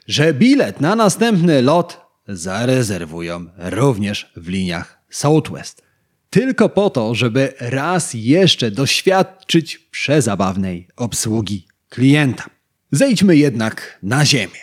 że 0.07 0.33
bilet 0.33 0.81
na 0.81 0.95
następny 0.95 1.61
lot 1.61 2.01
zarezerwują 2.27 3.45
również 3.57 4.31
w 4.35 4.47
liniach 4.47 4.99
Southwest. 5.09 5.81
Tylko 6.29 6.69
po 6.69 6.89
to, 6.89 7.15
żeby 7.15 7.53
raz 7.59 8.13
jeszcze 8.13 8.71
doświadczyć 8.71 9.77
przezabawnej 9.77 10.87
obsługi 10.95 11.67
klienta. 11.89 12.49
Zejdźmy 12.91 13.37
jednak 13.37 13.99
na 14.03 14.25
ziemię. 14.25 14.61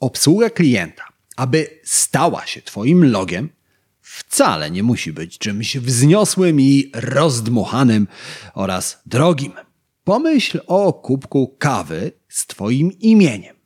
Obsługa 0.00 0.50
klienta, 0.50 1.04
aby 1.36 1.80
stała 1.84 2.46
się 2.46 2.62
Twoim 2.62 3.10
logiem, 3.10 3.48
wcale 4.10 4.70
nie 4.70 4.82
musi 4.82 5.12
być 5.12 5.38
czymś 5.38 5.76
wzniosłym 5.76 6.60
i 6.60 6.90
rozdmuchanym 6.94 8.08
oraz 8.54 9.02
drogim. 9.06 9.52
Pomyśl 10.04 10.60
o 10.66 10.92
kubku 10.92 11.56
kawy 11.58 12.12
z 12.28 12.46
Twoim 12.46 12.92
imieniem. 12.98 13.56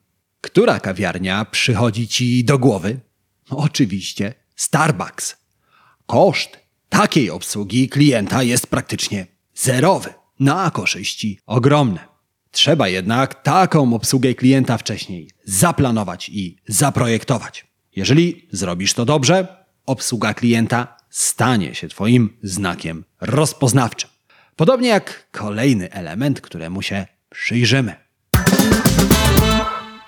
Która 0.41 0.81
kawiarnia 0.81 1.45
przychodzi 1.45 2.09
Ci 2.09 2.45
do 2.45 2.59
głowy? 2.59 3.01
Oczywiście 3.51 4.35
Starbucks. 4.57 5.37
Koszt 6.07 6.59
takiej 6.89 7.31
obsługi 7.31 7.89
klienta 7.89 8.43
jest 8.43 8.67
praktycznie 8.67 9.27
zerowy, 9.55 10.15
na 10.41 10.71
korzyści 10.71 11.39
ogromne. 11.47 12.01
Trzeba 12.51 12.89
jednak 12.89 13.43
taką 13.43 13.95
obsługę 13.95 14.35
klienta 14.35 14.79
wcześniej 14.79 15.31
zaplanować 15.45 16.29
i 16.29 16.57
zaprojektować. 16.69 17.67
Jeżeli 17.97 18.49
zrobisz 18.53 18.95
to 18.95 19.05
dobrze, 19.05 19.64
obsługa 19.87 20.35
klienta 20.35 20.97
stanie 21.11 21.75
się 21.75 21.89
Twoim 21.89 22.37
znakiem 22.43 23.05
rozpoznawczym. 23.21 24.11
Podobnie 24.57 24.89
jak 24.89 25.29
kolejny 25.31 25.91
element, 25.93 26.41
któremu 26.41 26.83
się 26.83 27.07
przyjrzymy. 27.31 27.95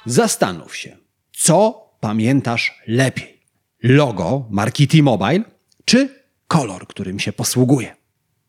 Zastanów 0.06 0.76
się, 0.76 0.96
co 1.32 1.90
pamiętasz 2.00 2.82
lepiej? 2.86 3.42
Logo 3.82 4.46
marki 4.50 4.88
T-Mobile 4.88 5.44
czy 5.84 6.24
kolor, 6.48 6.86
którym 6.86 7.20
się 7.20 7.32
posługuje? 7.32 7.96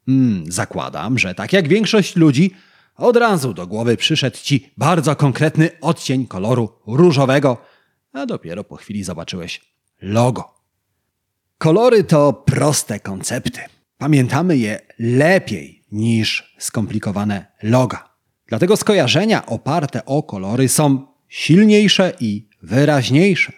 Hmm, 0.05 0.51
zakładam, 0.51 1.19
że 1.19 1.35
tak 1.35 1.53
jak 1.53 1.67
większość 1.67 2.15
ludzi, 2.15 2.51
od 2.95 3.17
razu 3.17 3.53
do 3.53 3.67
głowy 3.67 3.97
przyszedł 3.97 4.37
ci 4.37 4.71
bardzo 4.77 5.15
konkretny 5.15 5.69
odcień 5.81 6.27
koloru 6.27 6.69
różowego, 6.87 7.57
a 8.13 8.25
dopiero 8.25 8.63
po 8.63 8.75
chwili 8.75 9.03
zobaczyłeś 9.03 9.61
logo. 10.01 10.56
Kolory 11.57 12.03
to 12.03 12.33
proste 12.33 12.99
koncepty. 12.99 13.61
Pamiętamy 13.97 14.57
je 14.57 14.79
lepiej 14.99 15.83
niż 15.91 16.55
skomplikowane 16.59 17.45
loga. 17.63 18.09
Dlatego 18.47 18.77
skojarzenia 18.77 19.45
oparte 19.45 20.05
o 20.05 20.23
kolory 20.23 20.69
są 20.69 21.07
silniejsze 21.27 22.13
i 22.19 22.49
wyraźniejsze. 22.61 23.53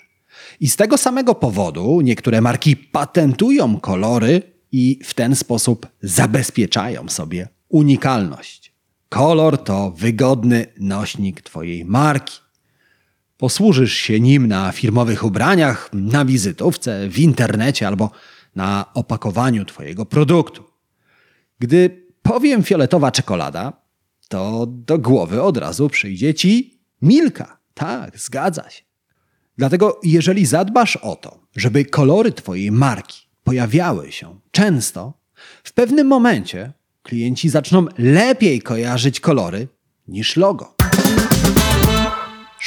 I 0.59 0.69
z 0.69 0.75
tego 0.75 0.97
samego 0.97 1.35
powodu 1.35 2.01
niektóre 2.01 2.41
marki 2.41 2.75
patentują 2.77 3.79
kolory 3.79 4.41
i 4.71 4.99
w 5.03 5.13
ten 5.13 5.35
sposób 5.35 5.88
zabezpieczają 6.01 7.09
sobie 7.09 7.47
unikalność. 7.69 8.73
Kolor 9.09 9.63
to 9.63 9.91
wygodny 9.91 10.65
nośnik 10.79 11.41
Twojej 11.41 11.85
marki. 11.85 12.39
Posłużysz 13.39 13.93
się 13.93 14.19
nim 14.19 14.47
na 14.47 14.71
firmowych 14.71 15.23
ubraniach, 15.23 15.89
na 15.93 16.25
wizytówce, 16.25 17.10
w 17.10 17.19
internecie 17.19 17.88
albo 17.88 18.12
na 18.56 18.86
opakowaniu 18.93 19.65
Twojego 19.65 20.06
produktu. 20.06 20.63
Gdy 21.60 22.06
powiem 22.21 22.63
fioletowa 22.63 23.12
czekolada, 23.12 23.73
to 24.28 24.65
do 24.67 24.97
głowy 24.97 25.41
od 25.41 25.58
razu 25.58 25.89
przyjdzie 25.89 26.34
Ci 26.34 26.80
Milka. 27.02 27.60
Tak, 27.73 28.19
zgadza 28.19 28.69
się. 28.69 28.84
Dlatego, 29.58 29.99
jeżeli 30.04 30.45
zadbasz 30.45 30.95
o 30.95 31.15
to, 31.15 31.39
żeby 31.56 31.86
kolory 31.86 32.32
Twojej 32.32 32.71
marki 32.71 33.30
pojawiały 33.43 34.12
się 34.12 34.39
często, 34.52 35.13
w 35.63 35.73
pewnym 35.73 36.08
momencie 36.08 36.73
klienci 37.04 37.49
zaczną 37.49 37.86
lepiej 37.97 38.62
kojarzyć 38.62 39.19
kolory 39.19 39.67
niż 40.08 40.38
logo. 40.38 40.79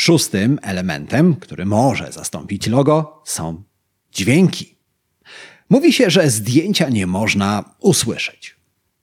Szóstym 0.03 0.59
elementem, 0.63 1.37
który 1.37 1.67
może 1.67 2.13
zastąpić 2.13 2.67
logo, 2.67 3.23
są 3.25 3.63
dźwięki. 4.13 4.77
Mówi 5.71 5.93
się, 5.93 6.11
że 6.11 6.31
zdjęcia 6.31 6.89
nie 6.89 7.07
można 7.07 7.65
usłyszeć. 7.81 8.57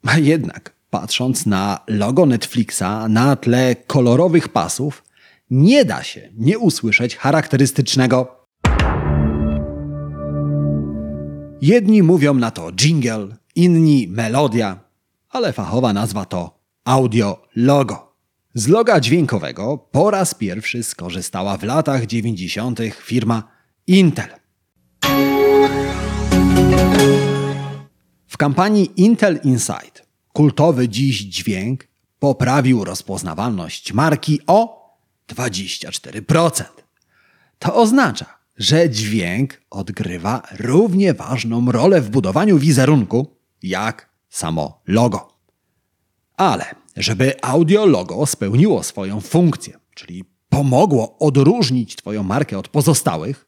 A 0.08 0.18
jednak, 0.18 0.76
patrząc 0.90 1.46
na 1.46 1.80
logo 1.88 2.26
Netflixa 2.26 3.08
na 3.10 3.36
tle 3.36 3.76
kolorowych 3.76 4.50
pasów, 4.50 5.04
nie 5.50 5.86
da 5.86 6.04
się 6.04 6.30
nie 6.38 6.60
usłyszeć 6.60 7.18
charakterystycznego. 7.18 8.46
Jedni 11.62 12.04
mówią 12.04 12.34
na 12.34 12.52
to 12.52 12.72
jingle, 12.72 13.28
inni 13.56 14.08
melodia, 14.08 14.80
ale 15.30 15.54
fachowa 15.54 15.94
nazwa 15.94 16.26
to 16.26 16.60
audio 16.86 17.42
logo. 17.56 18.09
Z 18.60 18.68
loga 18.68 19.00
dźwiękowego 19.00 19.78
po 19.78 20.12
raz 20.12 20.34
pierwszy 20.34 20.84
skorzystała 20.84 21.58
w 21.58 21.64
latach 21.64 22.06
90. 22.06 22.80
firma 23.02 23.44
Intel. 23.88 24.30
W 28.28 28.38
kampanii 28.38 28.92
Intel 29.02 29.40
Inside 29.44 30.02
kultowy 30.34 30.90
dziś 30.90 31.20
dźwięk 31.20 31.88
poprawił 32.20 32.84
rozpoznawalność 32.84 33.94
marki 33.94 34.40
o 34.48 34.90
24%. 35.30 36.64
To 37.60 37.76
oznacza, 37.76 38.26
że 38.58 38.90
dźwięk 38.90 39.62
odgrywa 39.70 40.42
równie 40.60 41.14
ważną 41.14 41.72
rolę 41.72 42.02
w 42.02 42.10
budowaniu 42.10 42.58
wizerunku 42.58 43.38
jak 43.64 44.10
samo 44.30 44.82
logo. 44.88 45.40
Ale 46.38 46.66
żeby 47.00 47.34
audio 47.42 47.86
logo 47.86 48.26
spełniło 48.26 48.84
swoją 48.84 49.22
funkcję, 49.22 49.80
czyli 49.96 50.24
pomogło 50.50 51.18
odróżnić 51.20 51.96
Twoją 51.96 52.24
markę 52.24 52.58
od 52.58 52.68
pozostałych, 52.68 53.48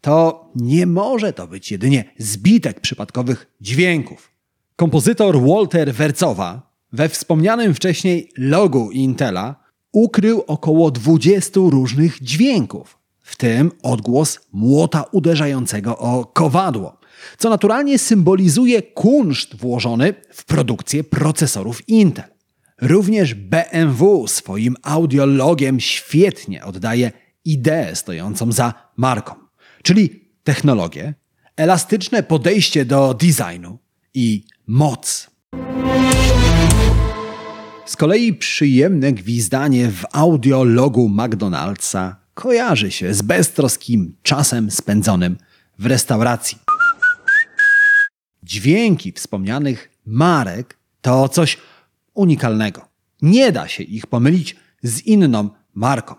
to 0.00 0.44
nie 0.54 0.86
może 0.86 1.32
to 1.32 1.46
być 1.46 1.72
jedynie 1.72 2.04
zbitek 2.18 2.80
przypadkowych 2.80 3.46
dźwięków. 3.60 4.32
Kompozytor 4.76 5.40
Walter 5.42 5.94
Wercowa 5.94 6.70
we 6.92 7.08
wspomnianym 7.08 7.74
wcześniej 7.74 8.30
logu 8.38 8.90
Intela 8.90 9.56
ukrył 9.92 10.44
około 10.46 10.90
20 10.90 11.60
różnych 11.60 12.22
dźwięków, 12.22 12.98
w 13.20 13.36
tym 13.36 13.72
odgłos 13.82 14.40
młota 14.52 15.04
uderzającego 15.12 15.98
o 15.98 16.24
kowadło, 16.24 16.98
co 17.38 17.50
naturalnie 17.50 17.98
symbolizuje 17.98 18.82
kunszt 18.82 19.56
włożony 19.56 20.14
w 20.32 20.44
produkcję 20.44 21.04
procesorów 21.04 21.88
Intel. 21.88 22.29
Również 22.80 23.34
BMW 23.34 24.26
swoim 24.28 24.76
audiologiem 24.82 25.80
świetnie 25.80 26.64
oddaje 26.64 27.12
ideę 27.44 27.96
stojącą 27.96 28.52
za 28.52 28.74
marką, 28.96 29.34
czyli 29.82 30.30
technologię, 30.44 31.14
elastyczne 31.56 32.22
podejście 32.22 32.84
do 32.84 33.14
designu 33.14 33.78
i 34.14 34.44
moc. 34.66 35.30
Z 37.86 37.96
kolei 37.96 38.34
przyjemne 38.34 39.12
gwizdanie 39.12 39.90
w 39.90 40.04
audiologu 40.12 41.08
McDonald'sa 41.08 42.14
kojarzy 42.34 42.90
się 42.90 43.14
z 43.14 43.22
beztroskim 43.22 44.16
czasem 44.22 44.70
spędzonym 44.70 45.36
w 45.78 45.86
restauracji. 45.86 46.58
Dźwięki 48.42 49.12
wspomnianych 49.12 49.90
marek 50.06 50.78
to 51.00 51.28
coś 51.28 51.58
unikalnego. 52.14 52.88
Nie 53.22 53.52
da 53.52 53.68
się 53.68 53.82
ich 53.82 54.06
pomylić 54.06 54.56
z 54.82 55.00
inną 55.00 55.48
marką. 55.74 56.14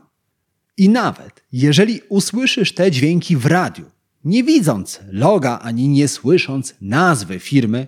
I 0.77 0.89
nawet 0.89 1.43
jeżeli 1.51 2.01
usłyszysz 2.09 2.73
te 2.73 2.91
dźwięki 2.91 3.37
w 3.37 3.45
radiu, 3.45 3.85
nie 4.23 4.43
widząc 4.43 4.99
loga 5.11 5.59
ani 5.63 5.87
nie 5.89 6.07
słysząc 6.07 6.75
nazwy 6.81 7.39
firmy, 7.39 7.87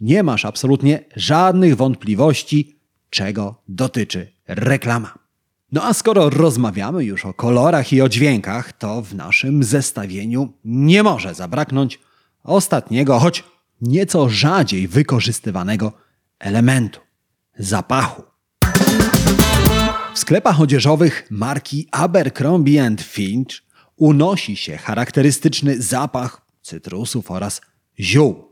nie 0.00 0.22
masz 0.22 0.44
absolutnie 0.44 1.04
żadnych 1.16 1.76
wątpliwości, 1.76 2.76
czego 3.10 3.62
dotyczy 3.68 4.32
reklama. 4.46 5.18
No 5.72 5.84
a 5.84 5.94
skoro 5.94 6.30
rozmawiamy 6.30 7.04
już 7.04 7.26
o 7.26 7.34
kolorach 7.34 7.92
i 7.92 8.02
o 8.02 8.08
dźwiękach, 8.08 8.72
to 8.72 9.02
w 9.02 9.14
naszym 9.14 9.64
zestawieniu 9.64 10.52
nie 10.64 11.02
może 11.02 11.34
zabraknąć 11.34 12.00
ostatniego, 12.42 13.18
choć 13.18 13.44
nieco 13.80 14.28
rzadziej 14.28 14.88
wykorzystywanego 14.88 15.92
elementu 16.38 17.00
zapachu. 17.58 18.22
W 20.14 20.18
sklepach 20.18 20.60
odzieżowych 20.60 21.26
marki 21.30 21.88
Abercrombie 21.90 22.96
Finch 23.02 23.62
unosi 23.96 24.56
się 24.56 24.76
charakterystyczny 24.76 25.82
zapach 25.82 26.46
cytrusów 26.62 27.30
oraz 27.30 27.60
ziół. 28.00 28.50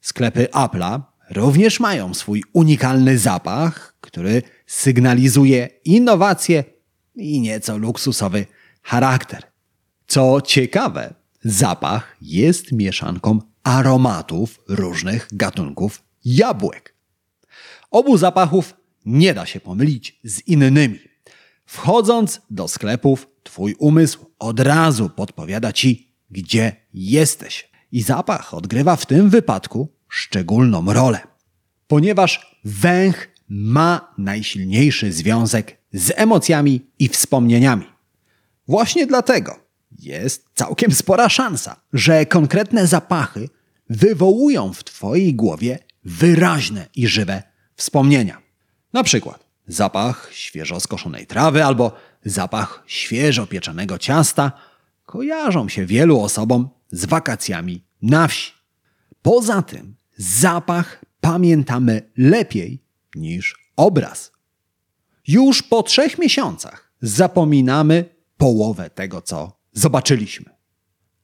Sklepy 0.00 0.48
Apple'a 0.52 1.00
również 1.30 1.80
mają 1.80 2.14
swój 2.14 2.42
unikalny 2.52 3.18
zapach, 3.18 3.96
który 4.00 4.42
sygnalizuje 4.66 5.68
innowacje 5.84 6.64
i 7.14 7.40
nieco 7.40 7.78
luksusowy 7.78 8.46
charakter. 8.82 9.42
Co 10.06 10.40
ciekawe, 10.40 11.14
zapach 11.44 12.16
jest 12.20 12.72
mieszanką 12.72 13.38
aromatów 13.62 14.60
różnych 14.68 15.28
gatunków 15.32 16.02
jabłek. 16.24 16.93
Obu 17.94 18.18
zapachów 18.18 18.74
nie 19.06 19.34
da 19.34 19.46
się 19.46 19.60
pomylić 19.60 20.20
z 20.24 20.48
innymi. 20.48 20.98
Wchodząc 21.66 22.40
do 22.50 22.68
sklepów, 22.68 23.28
Twój 23.42 23.74
umysł 23.78 24.26
od 24.38 24.60
razu 24.60 25.10
podpowiada 25.10 25.72
Ci, 25.72 26.12
gdzie 26.30 26.76
jesteś. 26.94 27.70
I 27.92 28.02
zapach 28.02 28.54
odgrywa 28.54 28.96
w 28.96 29.06
tym 29.06 29.30
wypadku 29.30 29.88
szczególną 30.08 30.92
rolę, 30.92 31.20
ponieważ 31.86 32.60
węch 32.64 33.28
ma 33.48 34.14
najsilniejszy 34.18 35.12
związek 35.12 35.78
z 35.92 36.12
emocjami 36.16 36.90
i 36.98 37.08
wspomnieniami. 37.08 37.86
Właśnie 38.68 39.06
dlatego 39.06 39.58
jest 39.98 40.46
całkiem 40.54 40.92
spora 40.92 41.28
szansa, 41.28 41.80
że 41.92 42.26
konkretne 42.26 42.86
zapachy 42.86 43.48
wywołują 43.90 44.72
w 44.72 44.84
Twojej 44.84 45.34
głowie 45.34 45.78
wyraźne 46.04 46.86
i 46.94 47.06
żywe 47.06 47.53
wspomnienia. 47.76 48.42
Na 48.92 49.02
przykład 49.02 49.46
zapach 49.66 50.28
świeżo 50.32 50.80
skoszonej 50.80 51.26
trawy 51.26 51.64
albo 51.64 51.92
zapach 52.24 52.82
świeżo 52.86 53.46
pieczonego 53.46 53.98
ciasta 53.98 54.52
kojarzą 55.06 55.68
się 55.68 55.86
wielu 55.86 56.20
osobom 56.20 56.68
z 56.90 57.04
wakacjami 57.04 57.84
na 58.02 58.28
wsi. 58.28 58.52
Poza 59.22 59.62
tym 59.62 59.96
zapach 60.16 61.04
pamiętamy 61.20 62.10
lepiej 62.16 62.84
niż 63.14 63.70
obraz. 63.76 64.32
Już 65.26 65.62
po 65.62 65.82
trzech 65.82 66.18
miesiącach 66.18 66.92
zapominamy 67.02 68.04
połowę 68.36 68.90
tego, 68.90 69.22
co 69.22 69.60
zobaczyliśmy. 69.72 70.50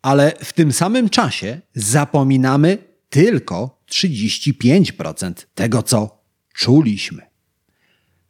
Ale 0.02 0.32
w 0.44 0.52
tym 0.52 0.72
samym 0.72 1.08
czasie 1.08 1.60
zapominamy 1.74 2.78
tylko 3.08 3.82
35% 3.90 5.32
tego, 5.54 5.82
co 5.82 6.19
czuliśmy. 6.54 7.30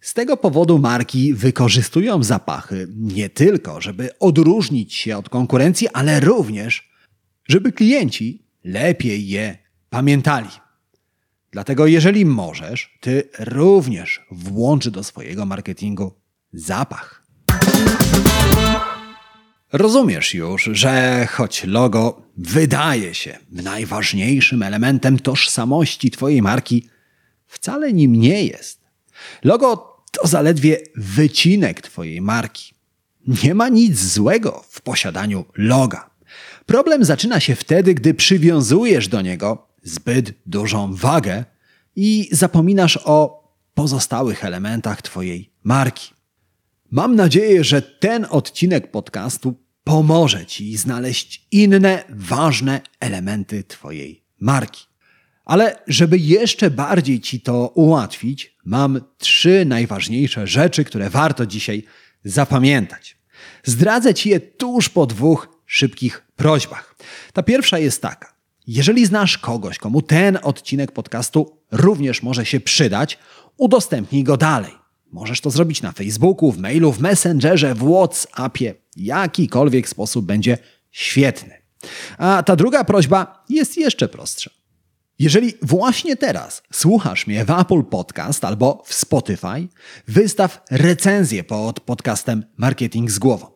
Z 0.01 0.15
tego 0.15 0.37
powodu 0.37 0.79
marki 0.79 1.35
wykorzystują 1.35 2.23
zapachy 2.23 2.89
nie 2.97 3.29
tylko, 3.29 3.81
żeby 3.81 4.19
odróżnić 4.19 4.95
się 4.95 5.17
od 5.17 5.29
konkurencji, 5.29 5.89
ale 5.89 6.21
również, 6.21 6.91
żeby 7.49 7.73
klienci 7.73 8.43
lepiej 8.65 9.29
je 9.29 9.59
pamiętali. 9.91 10.49
Dlatego, 11.53 11.87
jeżeli 11.87 12.27
możesz, 12.27 12.99
ty 13.01 13.29
również 13.39 14.21
włącz 14.31 14.89
do 14.89 15.05
swojego 15.05 15.47
marketingu 15.47 16.15
zapach. 16.53 17.27
Rozumiesz 19.73 20.35
już, 20.35 20.65
że 20.73 21.27
choć 21.31 21.65
logo 21.65 22.23
wydaje 22.37 23.15
się 23.15 23.39
najważniejszym 23.51 24.63
elementem 24.63 25.19
tożsamości 25.19 26.11
Twojej 26.11 26.43
marki, 26.43 26.89
wcale 27.51 27.93
nim 27.93 28.13
nie 28.17 28.45
jest. 28.45 28.81
Logo 29.45 29.97
to 30.13 30.27
zaledwie 30.27 30.77
wycinek 30.97 31.81
Twojej 31.81 32.21
marki. 32.21 32.75
Nie 33.45 33.55
ma 33.55 33.69
nic 33.69 34.01
złego 34.01 34.65
w 34.69 34.81
posiadaniu 34.81 35.45
loga. 35.57 36.11
Problem 36.67 37.05
zaczyna 37.05 37.41
się 37.41 37.55
wtedy, 37.55 37.95
gdy 37.95 38.15
przywiązujesz 38.15 39.09
do 39.09 39.21
niego 39.21 39.69
zbyt 39.83 40.33
dużą 40.47 40.95
wagę 40.95 41.45
i 41.97 42.29
zapominasz 42.33 42.99
o 43.05 43.41
pozostałych 43.75 44.45
elementach 44.45 45.03
Twojej 45.03 45.53
marki. 45.65 46.15
Mam 46.91 47.17
nadzieję, 47.17 47.65
że 47.65 47.83
ten 47.83 48.27
odcinek 48.31 48.91
podcastu 48.91 49.55
pomoże 49.85 50.47
Ci 50.47 50.77
znaleźć 50.77 51.47
inne 51.51 52.05
ważne 52.09 52.81
elementy 53.01 53.65
Twojej 53.65 54.25
marki. 54.41 54.90
Ale 55.51 55.77
żeby 55.87 56.19
jeszcze 56.19 56.71
bardziej 56.71 57.21
Ci 57.21 57.41
to 57.41 57.69
ułatwić, 57.75 58.57
mam 58.65 59.01
trzy 59.19 59.65
najważniejsze 59.65 60.47
rzeczy, 60.47 60.85
które 60.85 61.11
warto 61.11 61.47
dzisiaj 61.47 61.85
zapamiętać. 62.25 63.17
Zdradzę 63.65 64.15
Ci 64.15 64.31
je 64.31 64.41
tuż 64.41 64.89
po 64.89 65.07
dwóch 65.07 65.49
szybkich 65.67 66.27
prośbach. 66.37 66.95
Ta 67.33 67.43
pierwsza 67.43 67.79
jest 67.79 68.03
taka. 68.03 68.35
Jeżeli 68.67 69.07
znasz 69.07 69.39
kogoś, 69.39 69.79
komu 69.79 70.03
ten 70.03 70.39
odcinek 70.43 70.93
podcastu 70.93 71.59
również 71.71 72.23
może 72.23 72.47
się 72.47 72.61
przydać, 72.61 73.19
udostępnij 73.57 74.25
go 74.25 74.37
dalej. 74.37 74.73
Możesz 75.13 75.41
to 75.41 75.51
zrobić 75.51 75.83
na 75.83 75.93
Facebooku, 75.93 76.53
w 76.53 76.59
mailu, 76.59 76.93
w 76.93 77.01
Messengerze, 77.01 77.75
w 77.75 77.91
WhatsAppie. 77.93 78.75
Jakikolwiek 78.97 79.89
sposób 79.89 80.27
będzie 80.27 80.59
świetny. 80.91 81.63
A 82.19 82.43
ta 82.43 82.57
druga 82.57 82.85
prośba 82.85 83.45
jest 83.49 83.77
jeszcze 83.77 84.09
prostsza. 84.09 84.60
Jeżeli 85.21 85.55
właśnie 85.63 86.17
teraz 86.17 86.63
słuchasz 86.73 87.27
mnie 87.27 87.45
w 87.45 87.51
Apple 87.51 87.83
Podcast 87.83 88.45
albo 88.45 88.83
w 88.87 88.95
Spotify, 88.95 89.69
wystaw 90.09 90.63
recenzję 90.71 91.45
pod 91.45 91.81
podcastem 91.81 92.45
Marketing 92.57 93.11
z 93.11 93.19
głową. 93.19 93.47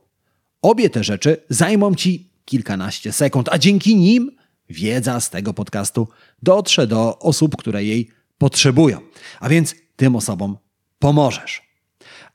Obie 0.62 0.90
te 0.90 1.05
rzeczy 1.05 1.44
zajmą 1.48 1.94
Ci 1.94 2.31
kilkanaście 2.44 3.12
sekund, 3.12 3.48
a 3.53 3.59
dzięki 3.59 3.96
nim 3.96 4.31
wiedza 4.70 5.20
z 5.20 5.31
tego 5.31 5.55
podcastu 5.55 6.09
dotrze 6.42 6.87
do 6.87 7.18
osób, 7.18 7.57
które 7.57 7.85
jej 7.85 8.11
potrzebują. 8.38 9.00
A 9.40 9.48
więc 9.48 9.74
tym 9.96 10.16
osobom 10.16 10.59
pomożesz. 10.98 11.62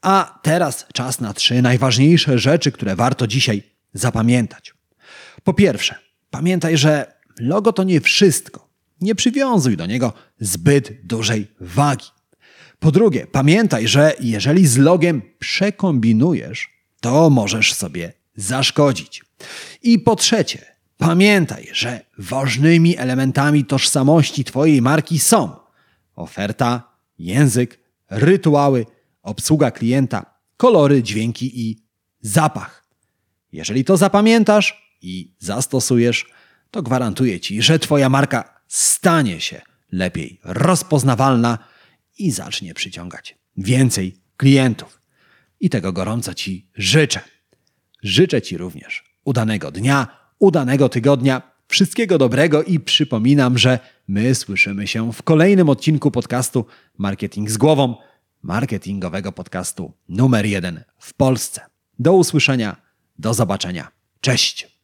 A 0.01 0.39
teraz 0.43 0.85
czas 0.93 1.21
na 1.21 1.33
trzy 1.33 1.61
najważniejsze 1.61 2.39
rzeczy, 2.39 2.71
które 2.71 2.95
warto 2.95 3.27
dzisiaj 3.27 3.63
zapamiętać. 3.93 4.73
Po 5.43 5.53
pierwsze, 5.53 5.95
pamiętaj, 6.29 6.77
że 6.77 7.13
logo 7.39 7.73
to 7.73 7.83
nie 7.83 8.01
wszystko. 8.01 8.68
Nie 9.01 9.15
przywiązuj 9.15 9.77
do 9.77 9.85
niego 9.85 10.13
zbyt 10.39 11.05
dużej 11.05 11.47
wagi. 11.59 12.05
Po 12.79 12.91
drugie, 12.91 13.27
pamiętaj, 13.27 13.87
że 13.87 14.13
jeżeli 14.19 14.67
z 14.67 14.77
logiem 14.77 15.21
przekombinujesz, 15.39 16.69
to 17.01 17.29
możesz 17.29 17.73
sobie 17.73 18.13
zaszkodzić. 18.35 19.23
I 19.83 19.99
po 19.99 20.15
trzecie, 20.15 20.65
pamiętaj, 20.97 21.69
że 21.73 22.01
ważnymi 22.17 22.97
elementami 22.97 23.65
tożsamości 23.65 24.43
Twojej 24.43 24.81
marki 24.81 25.19
są 25.19 25.55
oferta, 26.15 26.83
język, 27.19 27.79
rytuały, 28.09 28.85
obsługa 29.23 29.71
klienta, 29.71 30.25
kolory, 30.57 31.03
dźwięki 31.03 31.69
i 31.69 31.83
zapach. 32.21 32.85
Jeżeli 33.51 33.83
to 33.83 33.97
zapamiętasz 33.97 34.95
i 35.01 35.33
zastosujesz, 35.39 36.25
to 36.71 36.81
gwarantuję 36.81 37.39
Ci, 37.39 37.61
że 37.61 37.79
Twoja 37.79 38.09
marka 38.09 38.58
stanie 38.69 39.41
się 39.41 39.61
lepiej 39.91 40.39
rozpoznawalna 40.43 41.57
i 42.17 42.31
zacznie 42.31 42.73
przyciągać 42.73 43.37
więcej 43.57 44.15
klientów. 44.37 45.01
I 45.59 45.69
tego 45.69 45.93
gorąco 45.93 46.33
Ci 46.33 46.69
życzę. 46.75 47.19
Życzę 48.03 48.41
Ci 48.41 48.57
również 48.57 49.03
udanego 49.23 49.71
dnia, 49.71 50.07
udanego 50.39 50.89
tygodnia, 50.89 51.41
wszystkiego 51.67 52.17
dobrego 52.17 52.63
i 52.63 52.79
przypominam, 52.79 53.57
że 53.57 53.79
my 54.07 54.35
słyszymy 54.35 54.87
się 54.87 55.13
w 55.13 55.23
kolejnym 55.23 55.69
odcinku 55.69 56.11
podcastu 56.11 56.65
Marketing 56.97 57.51
z 57.51 57.57
głową, 57.57 57.95
marketingowego 58.41 59.31
podcastu 59.31 59.93
numer 60.09 60.45
jeden 60.45 60.83
w 60.99 61.13
Polsce. 61.13 61.61
Do 61.99 62.13
usłyszenia, 62.13 62.75
do 63.19 63.33
zobaczenia. 63.33 63.91
Cześć! 64.21 64.78